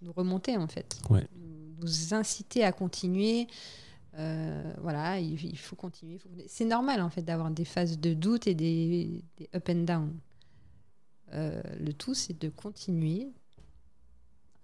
[0.02, 1.00] nous remonter, en fait.
[1.10, 1.26] Ouais.
[1.80, 3.48] Nous, inciter à continuer.
[4.18, 6.18] Euh, voilà, il, il faut continuer.
[6.18, 9.84] faut- C'est normal, en fait, d'avoir des phases de doute et des, des up and
[9.84, 10.14] down.
[11.34, 13.28] Euh, le tout, c'est de continuer,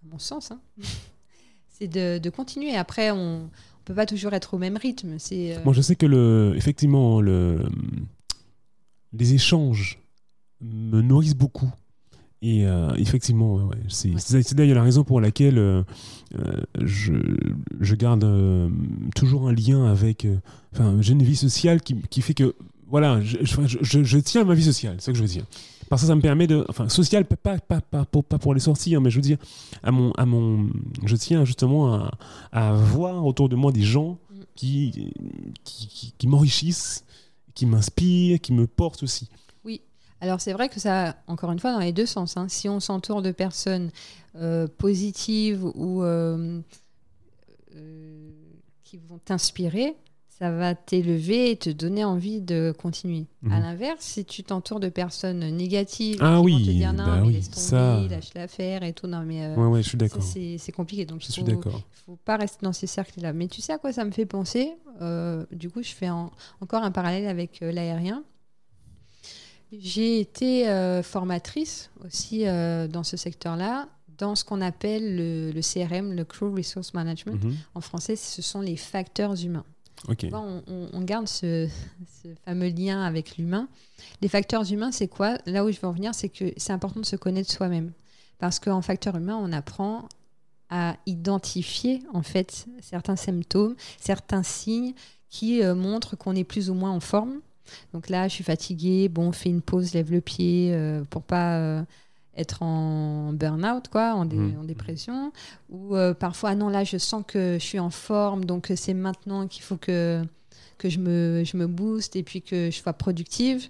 [0.03, 0.51] à mon sens.
[0.51, 0.59] hein.
[1.69, 2.75] c'est de, de continuer.
[2.75, 3.47] Après, on ne
[3.85, 5.19] peut pas toujours être au même rythme.
[5.19, 7.63] C'est, euh, Moi, je sais que le, effectivement, le,
[9.13, 9.99] les échanges
[10.61, 11.71] me nourrissent beaucoup.
[12.41, 14.43] Et euh, effectivement, ouais, c'est Ouais.
[14.53, 15.83] d'ailleurs la raison pour laquelle euh,
[16.37, 17.13] euh, je,
[17.79, 18.69] je garde euh,
[19.15, 20.27] toujours un lien avec.
[20.73, 22.53] Enfin, j'ai une vie sociale qui, qui fait que.
[22.87, 23.37] Voilà, je,
[24.03, 25.45] je, tiens à ma vie sociale, c'est ça que je veux dire.
[25.89, 26.65] Parce que ça me permet de.
[26.67, 29.21] Enfin, sociale, pas, pas, pas, pas, pour, pas pour les sorties, hein, mais je veux
[29.21, 29.37] dire,
[29.81, 30.69] à mon, à mon,
[31.05, 32.11] je tiens justement à,
[32.51, 34.35] à avoir autour de moi des gens Mm.
[34.55, 34.91] qui,
[35.63, 37.03] qui, qui, qui m'enrichissent,
[37.53, 39.29] qui m'inspirent, qui me portent aussi.
[40.23, 42.37] Alors c'est vrai que ça, encore une fois, dans les deux sens.
[42.37, 42.47] hein.
[42.47, 43.91] Si on s'entoure de personnes
[44.35, 46.61] euh, positives ou euh,
[47.75, 48.31] euh,
[48.85, 49.97] qui vont t'inspirer,
[50.39, 53.27] ça va t'élever et te donner envie de continuer.
[53.45, 53.61] À Mhm.
[53.61, 57.15] l'inverse, si tu t'entoures de personnes négatives Ah qui vont oui, te dire non, bah
[57.21, 59.89] mais oui, laisse tomber, ça- lâche l'affaire et tout, non mais euh, Ouais, ouais, je
[59.89, 60.21] suis d'accord.
[60.23, 61.05] c'est compliqué.
[61.05, 61.43] Donc Je il suis
[62.05, 63.31] faut, pas rester dans ces cercles-là.
[63.31, 64.73] Mais tu sais à quoi ça me fait penser?
[65.01, 66.31] Euh, Du coup, je fais en-
[66.61, 68.23] encore un parallèle avec euh, l'aérien.
[69.71, 70.65] J'ai été
[71.03, 73.87] formatrice aussi dans ce secteur-là,
[74.19, 77.43] dans ce qu'on appelle le, le CRM, le Crew Resource Management.
[77.43, 77.55] Mhm.
[77.73, 79.65] En français, ce sont les facteurs humains.
[80.33, 81.69] On, garde ce,
[82.23, 83.67] ce fameux lien avec l'humain.
[84.21, 85.37] Les facteurs humains, c'est quoi?
[85.45, 87.91] Là où je veux en venir, c'est que c'est important de se connaître soi-même.
[88.39, 90.07] Parce qu'en facteur humain, on apprend
[90.69, 94.93] à identifier en fait certains symptômes, certains signes
[95.29, 97.39] qui euh, montrent qu'on est plus ou moins en forme.
[97.93, 101.57] Donc là, je suis fatiguée, bon, fais une pause, lève le pied euh, pour pas.
[101.57, 101.83] euh,
[102.35, 105.31] être en burn-out, quoi, en, dé- en dépression,
[105.69, 108.75] ou euh, parfois, ah non, là, je sens que je suis en forme, donc euh,
[108.75, 110.23] c'est maintenant qu'il faut que,
[110.79, 113.67] que je, me, je me booste et puis que je sois productive,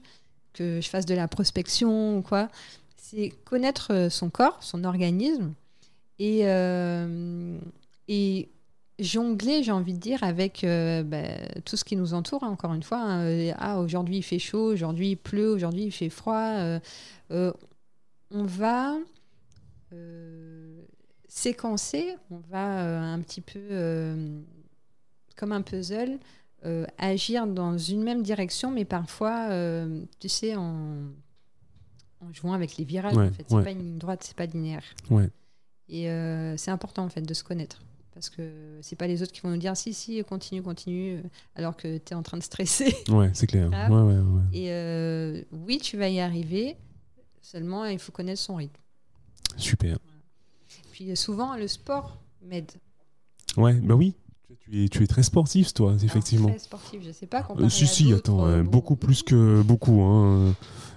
[0.53, 2.47] que je fasse de la prospection ou quoi.
[2.95, 5.51] C'est connaître euh, son corps, son organisme,
[6.19, 7.57] et, euh,
[8.07, 8.47] et
[8.99, 11.17] jongler, j'ai envie de dire, avec euh, bah,
[11.65, 12.99] tout ce qui nous entoure, hein, encore une fois.
[13.01, 13.51] hein.
[13.57, 16.79] Ah, aujourd'hui il fait chaud, aujourd'hui il pleut, aujourd'hui il fait froid.
[17.31, 17.51] euh,
[18.33, 18.97] on va
[19.93, 20.81] euh,
[21.27, 24.41] séquencer, on va euh, un petit peu euh,
[25.35, 26.19] comme un puzzle,
[26.97, 29.49] agir dans une même direction, mais parfois,
[30.21, 31.09] tu sais, en,
[32.21, 33.17] en jouant avec les virages.
[33.17, 33.43] Ouais, en fait.
[33.49, 33.63] C'est ouais.
[33.63, 34.85] pas une ligne droite, c'est pas linéaire.
[35.09, 35.29] Ouais.
[35.89, 36.07] Et
[36.55, 37.81] c'est important en fait de se connaître.
[38.13, 41.23] Parce que c'est pas les autres qui vont nous dire si, si, continue, continue,
[41.55, 42.95] alors que tu es en train de stresser.
[43.09, 43.69] Ouais, c'est clair.
[43.89, 44.43] Ouais, ouais, ouais.
[44.53, 46.77] Et euh, oui, tu vas y arriver,
[47.43, 48.79] seulement il faut connaître son rythme.
[49.57, 49.99] Super.
[50.91, 52.71] Puis euh, souvent, le sport m'aide.
[53.57, 54.15] Ouais, bah oui.
[54.61, 56.47] Tu es, tu es très sportif, toi, effectivement.
[56.47, 57.45] Alors, très sportif, je sais pas.
[57.59, 60.01] Euh, si, si, attends, euh, euh, bon, beaucoup plus que beaucoup.
[60.01, 60.55] Hein.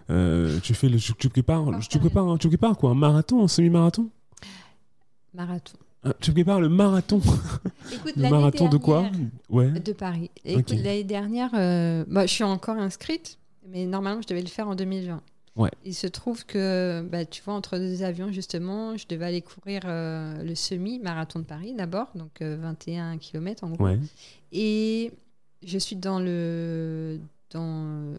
[0.09, 4.09] Euh, tu fais le, tu prépares, tu prépares, tu prépares quoi, un marathon, un semi-marathon?
[5.35, 5.77] Marathon.
[6.05, 7.21] Ah, Tu prépares le marathon,
[7.93, 9.11] Écoute, le marathon de quoi?
[9.51, 9.71] Ouais.
[9.73, 10.31] De Paris.
[10.45, 10.77] Écoute, Ok.
[10.79, 11.51] l'année dernière,
[12.07, 13.39] bah, je suis encore inscrite,
[13.69, 15.21] mais normalement, je devais le faire en 2020.
[15.57, 15.71] Ouais.
[15.85, 19.81] Il se trouve que, bah, tu vois, entre deux avions, justement, je devais aller courir
[19.87, 23.85] euh, le semi-marathon de Paris d'abord, donc euh, 21 km en gros.
[23.85, 23.99] Ouais.
[24.53, 25.13] Et
[25.65, 27.19] je suis dans le,
[27.51, 28.13] dans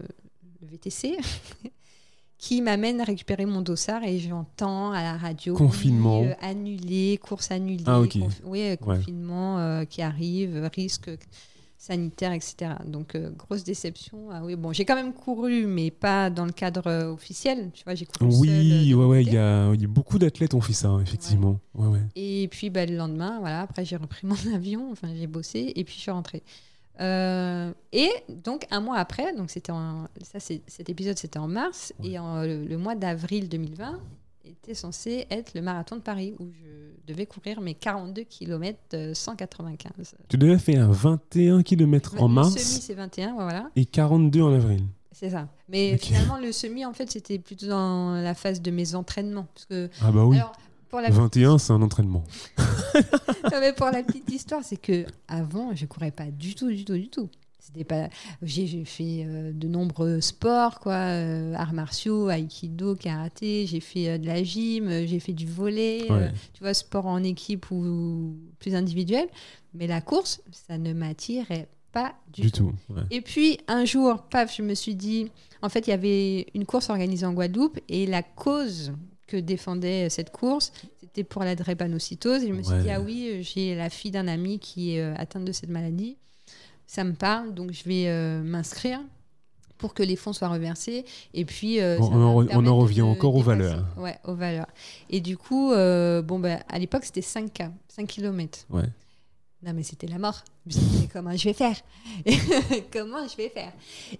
[0.62, 1.18] le VTC
[2.40, 6.22] qui m'amène à récupérer mon dossard et j'entends à la radio Confinement.
[6.22, 8.16] oui, euh, annulé, course annulée, Ah, ok.
[8.16, 11.10] conf- oui, confinement euh, qui arrive, risque
[11.78, 12.72] sanitaire, etc.
[12.86, 14.30] Donc euh, grosse déception.
[14.32, 17.70] Ah oui, bon, j'ai quand même couru, mais pas dans le cadre euh, officiel.
[17.74, 19.88] Tu vois, j'ai couru euh, Oui, de ouais, ouais, il y a, il y a
[19.88, 21.60] beaucoup d'athlètes ont fait ça, hein, effectivement.
[21.76, 22.02] Ouais, ouais.
[22.16, 25.84] Et puis bah, le lendemain, voilà, après j'ai repris mon avion, enfin j'ai bossé et
[25.84, 26.44] puis je suis rentrée.
[27.00, 28.10] Euh, et
[28.44, 32.18] donc un mois après, donc c'était en- ça, c'est- cet épisode c'était en mars et
[32.18, 34.00] en- le, le mois d'avril 2020
[34.50, 38.78] était censé être le marathon de Paris où je devais courir mes 42 km
[39.14, 40.16] 195.
[40.30, 44.42] Tu devais faire 21 km en le mars semi c'est 21, ouais, voilà, et 42
[44.42, 44.84] en avril.
[45.12, 45.48] c'est ça.
[45.70, 46.02] Mais Ok.
[46.02, 49.90] finalement le semi en fait c'était plutôt dans la phase de mes entraînements parce que
[50.02, 50.38] Ah bah oui.
[50.38, 50.54] alors
[50.90, 52.24] pour la 21, c'est un entraînement.
[53.44, 56.84] Non, mais pour la petite histoire, c'est que avant, je courais pas du tout, du
[56.86, 57.30] tout, du tout.
[57.68, 58.08] C'était pas.
[58.42, 63.66] J'ai fait euh, de nombreux sports, quoi, euh, arts martiaux, aïkido, karaté.
[63.66, 66.10] J'ai fait euh, de la gym, j'ai fait du volet.
[66.10, 66.32] Ouais.
[66.54, 69.28] tu vois, sport en équipe ou plus individuel.
[69.74, 72.74] Mais la course, ça ne m'attirait pas du, Du tout.
[72.88, 72.94] tout.
[72.94, 73.02] ouais.
[73.12, 75.30] Et puis un jour, paf, je me suis dit,
[75.62, 78.94] en fait, il y avait une course organisée en Guadeloupe et la cause
[79.28, 82.44] que défendait cette course, c'était pour la drépanocytose.
[82.44, 85.44] Et je me suis dit, ah oui, j'ai la fille d'un ami qui est atteinte
[85.44, 86.16] de cette maladie.
[86.88, 89.00] Ça me parle, donc je vais euh, m'inscrire
[89.78, 91.06] pour que les fonds soient reversés.
[91.36, 93.86] Et puis, euh, On- en on revient encore aux valeurs.
[93.98, 94.66] Ouais, aux valeurs.
[95.10, 98.66] Et du coup, euh, bon, bah, à l'époque, c'était 5K, 5 km.
[98.72, 98.84] Ouais.
[99.64, 100.44] Non, mais c'était la mort.
[100.66, 101.76] Je me comment je vais faire
[102.92, 103.72] Comment je vais faire?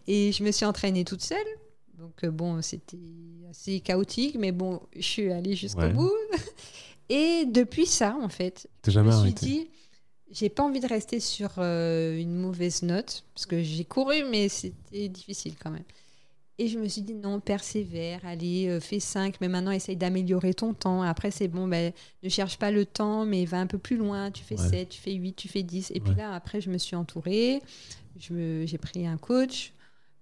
[0.08, 1.38] Et je me suis entraînée toute seule.
[1.98, 2.98] Donc, bon, c'était
[3.50, 5.94] assez chaotique, mais bon, je suis allée jusqu'au Ouais.
[5.94, 6.12] bout.
[7.10, 9.46] Et depuis ça, en fait, je me suis arrêté.
[9.46, 9.68] dit,
[10.32, 14.50] j'ai pas envie de rester sur euh, une mauvaise note, parce que j'ai couru, mais
[14.50, 15.84] c'était difficile quand même.
[16.60, 20.56] Et je me suis dit, non, persévère, allez, euh, fais 5, mais maintenant essaye d'améliorer
[20.56, 21.04] ton temps.
[21.04, 24.32] Après, c'est bon, ben, ne cherche pas le temps, mais va un peu plus loin.
[24.32, 24.68] Tu fais Ouais.
[24.70, 25.92] 7, tu fais 8, tu fais 10.
[25.94, 27.62] Et puis là, après, je me suis entourée,
[28.18, 29.74] j'ai pris un coach.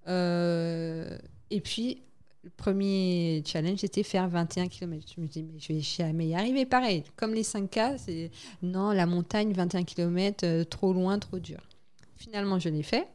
[0.07, 1.17] euh,
[1.51, 2.01] et puis,
[2.45, 5.03] le premier challenge, c'était faire 21 km.
[5.15, 6.65] Je me dis, mais je vais jamais y arriver.
[6.65, 8.29] Pareil, comme les 5K, c'est
[8.61, 11.57] non, la montagne, 21 km, trop loin, trop dur.
[12.17, 13.07] Finalement, je l'ai fait.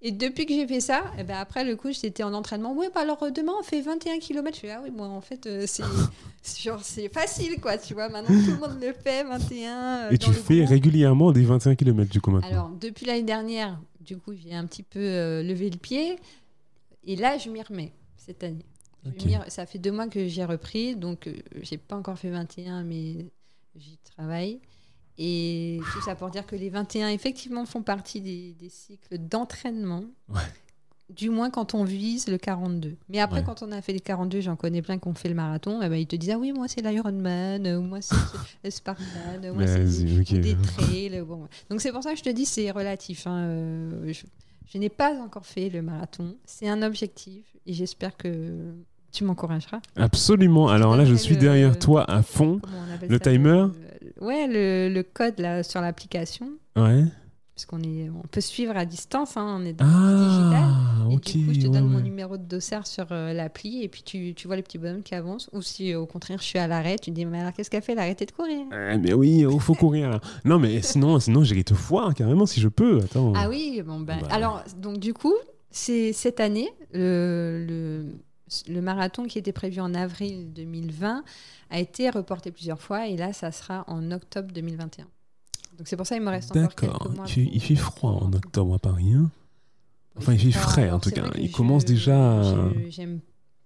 [0.00, 2.72] Et depuis que j'ai fait ça, eh ben après le coup, j'étais en entraînement.
[2.74, 4.54] Oui, bah alors euh, demain, on fait 21 km.
[4.56, 5.82] Je fais, ah oui, moi, en fait, euh, c'est
[6.42, 7.76] c'est genre, c'est facile, quoi.
[7.78, 9.72] Tu vois, maintenant, tout le monde le fait, 21.
[10.06, 10.68] euh, Et dans tu le fais groupe.
[10.70, 12.48] régulièrement des 21 km du coup maintenant?
[12.48, 16.16] Alors, depuis l'année dernière, du coup, j'ai un petit peu euh, levé le pied.
[17.04, 18.64] Et là, je m'y remets cette année.
[19.48, 23.26] Ça fait deux mois que j'ai repris, donc euh, j'ai pas encore fait 21, mais
[23.76, 24.60] j'y travaille.
[25.20, 30.04] Et tout ça pour dire que les 21, effectivement, font partie des, des cycles d'entraînement.
[30.28, 30.40] Ouais.
[31.10, 32.96] Du moins quand on vise le 42.
[33.08, 33.44] Mais après, Ouais.
[33.46, 35.88] quand on a fait les 42, j'en connais plein qui ont fait le marathon, eh
[35.88, 38.14] ben, ils te disent Ah oui, moi c'est l'Ironman, ou moi c'est
[38.64, 39.04] le Spartan,
[39.50, 40.30] ou moi c'est Vas-y, ok.
[40.32, 41.22] ou des trails.
[41.26, 41.48] Bon.
[41.70, 43.26] Donc c'est pour ça que je te dis c'est relatif.
[43.26, 43.38] hein.
[43.48, 44.26] Euh, Je,
[44.70, 46.36] je n'ai pas encore fait le marathon.
[46.44, 48.72] C'est un objectif et j'espère que
[49.12, 49.80] Tu m'encourageras.
[49.96, 50.68] Absolument.
[50.68, 52.60] Alors là, je suis le- derrière toi à fond.
[53.08, 53.72] Le ça timer le-
[54.20, 56.48] Ouais, le, le code là, sur l'application.
[56.76, 57.04] Ouais.
[57.54, 60.62] Puisqu'on est, on peut suivre à distance, hein, on est dans le digital.
[60.62, 63.82] Ah, Et du coup, je te ouais, donne mon numéro de dossard sur euh, l'appli
[63.82, 65.48] et puis tu, tu vois le petit bonhomme qui avance.
[65.52, 67.70] Ou si euh, au contraire je suis à l'arrêt, tu te dis mais alors qu'est-ce
[67.70, 67.92] qu'elle fait?
[67.92, 68.60] Elle a arrêté de courir.
[68.72, 70.10] Eh, mais oui, il faut courir.
[70.10, 70.20] là.
[70.44, 72.98] Non, mais sinon, sinon j'irai te voir carrément si je peux.
[72.98, 73.32] Attends.
[73.34, 74.18] Ah oui, bon ben.
[74.20, 74.28] Bah.
[74.30, 75.34] Alors donc du coup,
[75.70, 81.24] c'est cette année le, le, le marathon qui était prévu en avril 2020
[81.70, 85.06] a été reporté plusieurs fois et là ça sera en octobre 2021.
[85.76, 87.12] Donc c'est pour ça qu'il me reste encore quelques D'accord.
[87.14, 87.24] mois.
[87.26, 89.12] Il fait, pour- il fait froid en octobre à Paris.
[89.12, 89.30] hein?
[90.16, 91.30] Enfin, il fait frais, en tout cas.
[91.36, 93.20] Il je- commence déjà, euh, J'aime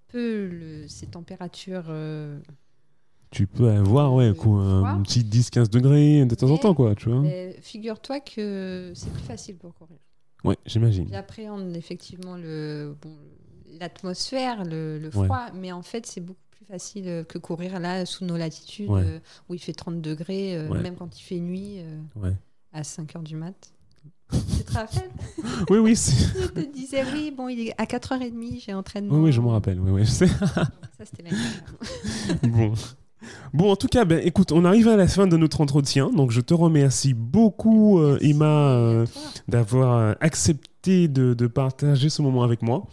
[0.08, 1.86] peu le- ces températures.
[1.88, 2.38] euh,
[3.30, 6.94] Tu peux avoir ouais, Euh, quoi, un petit 10-15 degrés de temps en temps, quoi,
[6.94, 7.22] tu vois.
[7.62, 9.96] figure-toi que c'est plus facile pour courir.
[10.44, 11.08] Ouais, j'imagine.
[11.10, 13.16] J'appréhende effectivement le bon,
[13.80, 15.26] l'atmosphère, le, le Ouais.
[15.26, 18.88] froid, mais en fait c'est beaucoup plus facile euh, que courir là sous nos latitudes
[18.90, 19.02] Ouais.
[19.04, 19.18] euh,
[19.48, 20.80] où il fait 30 degrés, euh, Ouais.
[20.82, 22.36] même quand il fait nuit euh, Ouais.
[22.72, 23.54] à 5 heures du mat.
[24.30, 25.10] tu te rappelles?
[25.70, 29.14] Oui, oui, Je te disais oui, bon, il est à 4h30, j'ai entraînement.
[29.16, 29.78] oui, oui, je me rappelle.
[29.80, 30.26] Oui, oui, je sais.
[30.28, 31.30] Ça c'était la
[32.48, 32.72] bon.
[33.52, 36.10] Bon, en tout cas, ben, écoute, on arrive à la fin de notre entretien.
[36.10, 39.22] Donc, je te remercie beaucoup, euh, Emma, euh, toi.
[39.48, 42.86] d'avoir euh, accepté de, de partager ce moment avec moi.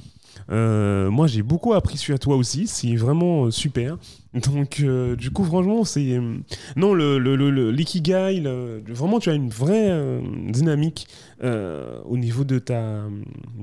[0.52, 2.66] Euh, moi, j'ai beaucoup appris sur toi aussi.
[2.68, 3.98] C'est vraiment euh, super.
[4.34, 6.14] Donc, euh, du coup, franchement, c'est.
[6.14, 6.38] euh,
[6.76, 11.08] non, le, le, le- le- l'ikigai, le- vraiment, tu as une vraie euh, dynamique
[11.44, 13.04] euh, au niveau de, ta,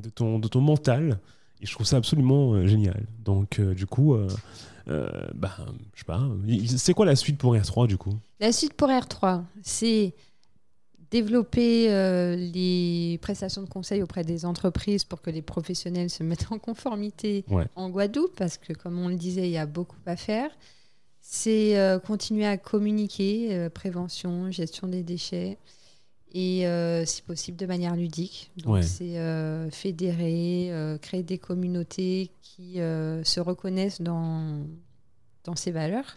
[0.02, 1.18] de, ton, de ton mental.
[1.62, 3.06] Et je trouve ça absolument euh, génial.
[3.24, 4.14] Donc, euh, du coup,
[4.88, 5.56] euh, bah,
[5.94, 6.22] je sais pas.
[6.76, 8.14] C'est quoi la suite pour R3, du coup?
[8.40, 10.14] La suite pour R3, c'est
[11.10, 16.48] développer euh, les prestations de conseil auprès des entreprises pour que les professionnels se mettent
[16.50, 17.66] en conformité Ouais.
[17.76, 20.50] en Guadeloupe, parce que comme on le disait, il y a beaucoup à faire.
[21.20, 25.58] C'est euh, continuer à communiquer, prévention, gestion des déchets,
[26.32, 28.50] et euh, si possible de manière ludique.
[28.58, 28.82] Donc Ouais.
[28.82, 34.60] c'est euh, fédérer, euh, créer des communautés qui euh, se reconnaissent dans,
[35.44, 36.16] dans ces valeurs.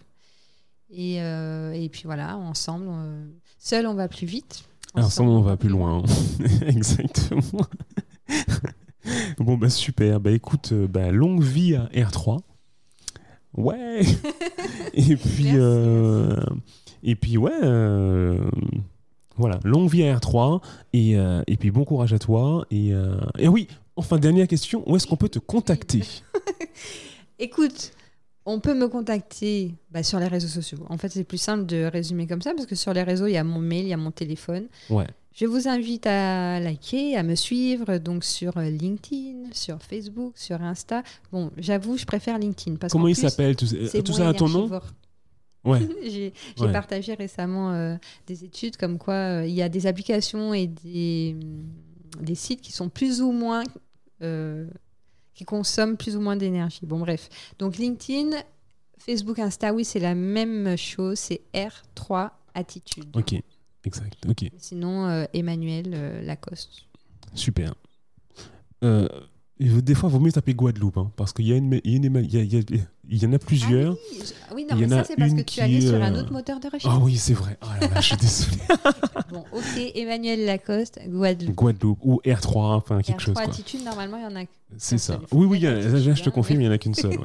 [0.91, 2.89] Et, et puis voilà, ensemble,
[3.60, 4.64] seul on va plus vite.
[4.95, 6.01] Ensemble, on va plus loin.
[6.66, 7.41] Exactement.
[9.38, 10.20] bon, bah super.
[10.20, 12.39] Bah écoute, bah, longue vie à R3.
[13.55, 14.01] Ouais.
[14.95, 16.36] et puis, Merci, euh,
[17.03, 17.51] et puis ouais.
[19.39, 20.61] Voilà, longue vie à R3.
[20.93, 22.65] Et, euh, et puis bon courage à toi.
[22.69, 24.83] Et, euh, et oui, enfin, dernière question.
[24.85, 26.03] Où est-ce qu'on peut te contacter?
[27.39, 27.93] Écoute,
[28.45, 30.79] on peut me contacter bah, sur les réseaux sociaux.
[30.89, 33.33] En fait, c'est plus simple de résumer comme ça parce que sur les réseaux, il
[33.33, 34.67] y a mon mail, il y a mon téléphone.
[34.89, 35.07] Ouais.
[35.33, 40.61] Je vous invite à liker, à me suivre donc sur euh, LinkedIn, sur Facebook, sur
[40.61, 41.01] Insta.
[41.31, 44.69] Bon, j'avoue, je préfère LinkedIn parce Comment il s'appelle tout, tout ça à ton nom?
[45.66, 45.80] Ouais.
[46.03, 46.72] j'ai Ouais.
[46.72, 47.95] partagé récemment euh,
[48.28, 51.36] des études comme quoi euh, il y a des applications et des,
[52.22, 53.64] des sites qui sont plus ou moins
[54.22, 54.68] euh,
[55.34, 56.86] qui consomment plus ou moins d'énergie.
[56.86, 57.30] Bon bref,
[57.60, 58.38] donc LinkedIn,
[58.97, 63.16] Facebook, Insta, oui c'est la même chose, c'est R3 attitude.
[63.16, 63.36] Ok.
[63.86, 64.18] Exact.
[64.28, 64.45] Ok.
[64.57, 66.86] Sinon Emmanuel Lacoste.
[67.34, 67.74] Super.
[68.84, 69.07] Euh,
[69.60, 73.93] des fois, il vaut mieux taper Guadeloupe, hein, parce qu'il y, y, en a plusieurs.
[73.93, 74.24] Ah oui,
[74.55, 76.68] oui, non, mais ça c'est parce que tu allais sur un euh, autre moteur de
[76.68, 76.86] recherche.
[76.88, 77.57] Ah oui, c'est vrai.
[77.62, 78.57] Ah là là, je suis désolé.
[79.32, 81.55] Bon, ok, Emmanuel Lacoste, Guadeloupe.
[81.55, 83.34] Guadeloupe ou R3, enfin quelque R3 chose.
[83.36, 83.43] quoi.
[83.43, 84.45] attitude, normalement, il y en a
[84.78, 85.22] C'est ça.
[85.32, 85.68] Oui, oui, je
[86.14, 86.66] te hein, confirme, oui.
[86.66, 87.20] il n'y en a qu'une seule.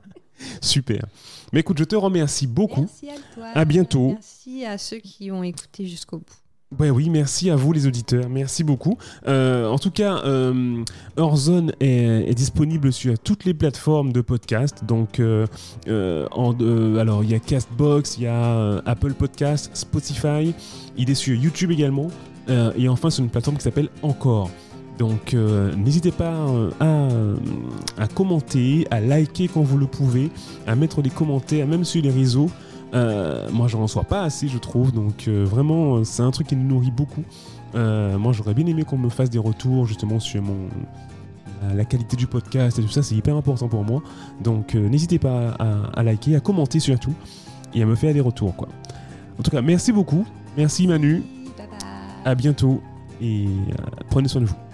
[0.60, 1.04] Super.
[1.52, 2.82] Mais écoute, je te remercie beaucoup.
[2.82, 3.46] Merci à toi.
[3.54, 4.12] À bientôt.
[4.12, 6.24] Merci à ceux qui ont écouté jusqu'au bout.
[6.78, 8.96] Ouais, oui, merci à vous les auditeurs, merci beaucoup.
[9.26, 10.84] Euh, en tout cas, euh,
[11.80, 14.84] est, disponible sur toutes les plateformes de podcast.
[14.86, 15.48] Donc, euh,
[15.88, 20.54] euh, alors il y a Castbox, il y a Apple Podcast, Spotify.
[20.96, 22.06] Il est sur YouTube également.
[22.76, 24.50] Et enfin, sur une plateforme qui s'appelle Encore.
[24.98, 26.46] Donc, n'hésitez pas
[26.80, 27.08] à,
[27.98, 30.30] à commenter, à liker quand vous le pouvez,
[30.66, 32.50] à mettre des commentaires, même sur les réseaux.
[32.94, 34.92] Euh, moi, je n'en reçois pas assez, je trouve.
[34.92, 37.22] Donc, euh, vraiment, euh, c'est un truc qui nous nourrit beaucoup.
[37.74, 40.56] Euh, moi, j'aurais bien aimé qu'on me fasse des retours justement sur mon
[41.74, 43.02] la- qualité du podcast et tout ça.
[43.02, 44.02] C'est hyper important pour moi.
[44.42, 47.14] Donc, n'hésitez pas à, à liker, à commenter surtout
[47.74, 48.56] et à me faire des retours.
[48.56, 48.68] Quoi.
[49.38, 50.26] En tout cas, merci beaucoup.
[50.56, 51.22] Merci Manu.
[51.56, 51.78] Bye bye.
[52.24, 52.80] À bientôt
[53.22, 53.46] et
[54.08, 54.69] prenez soin de vous.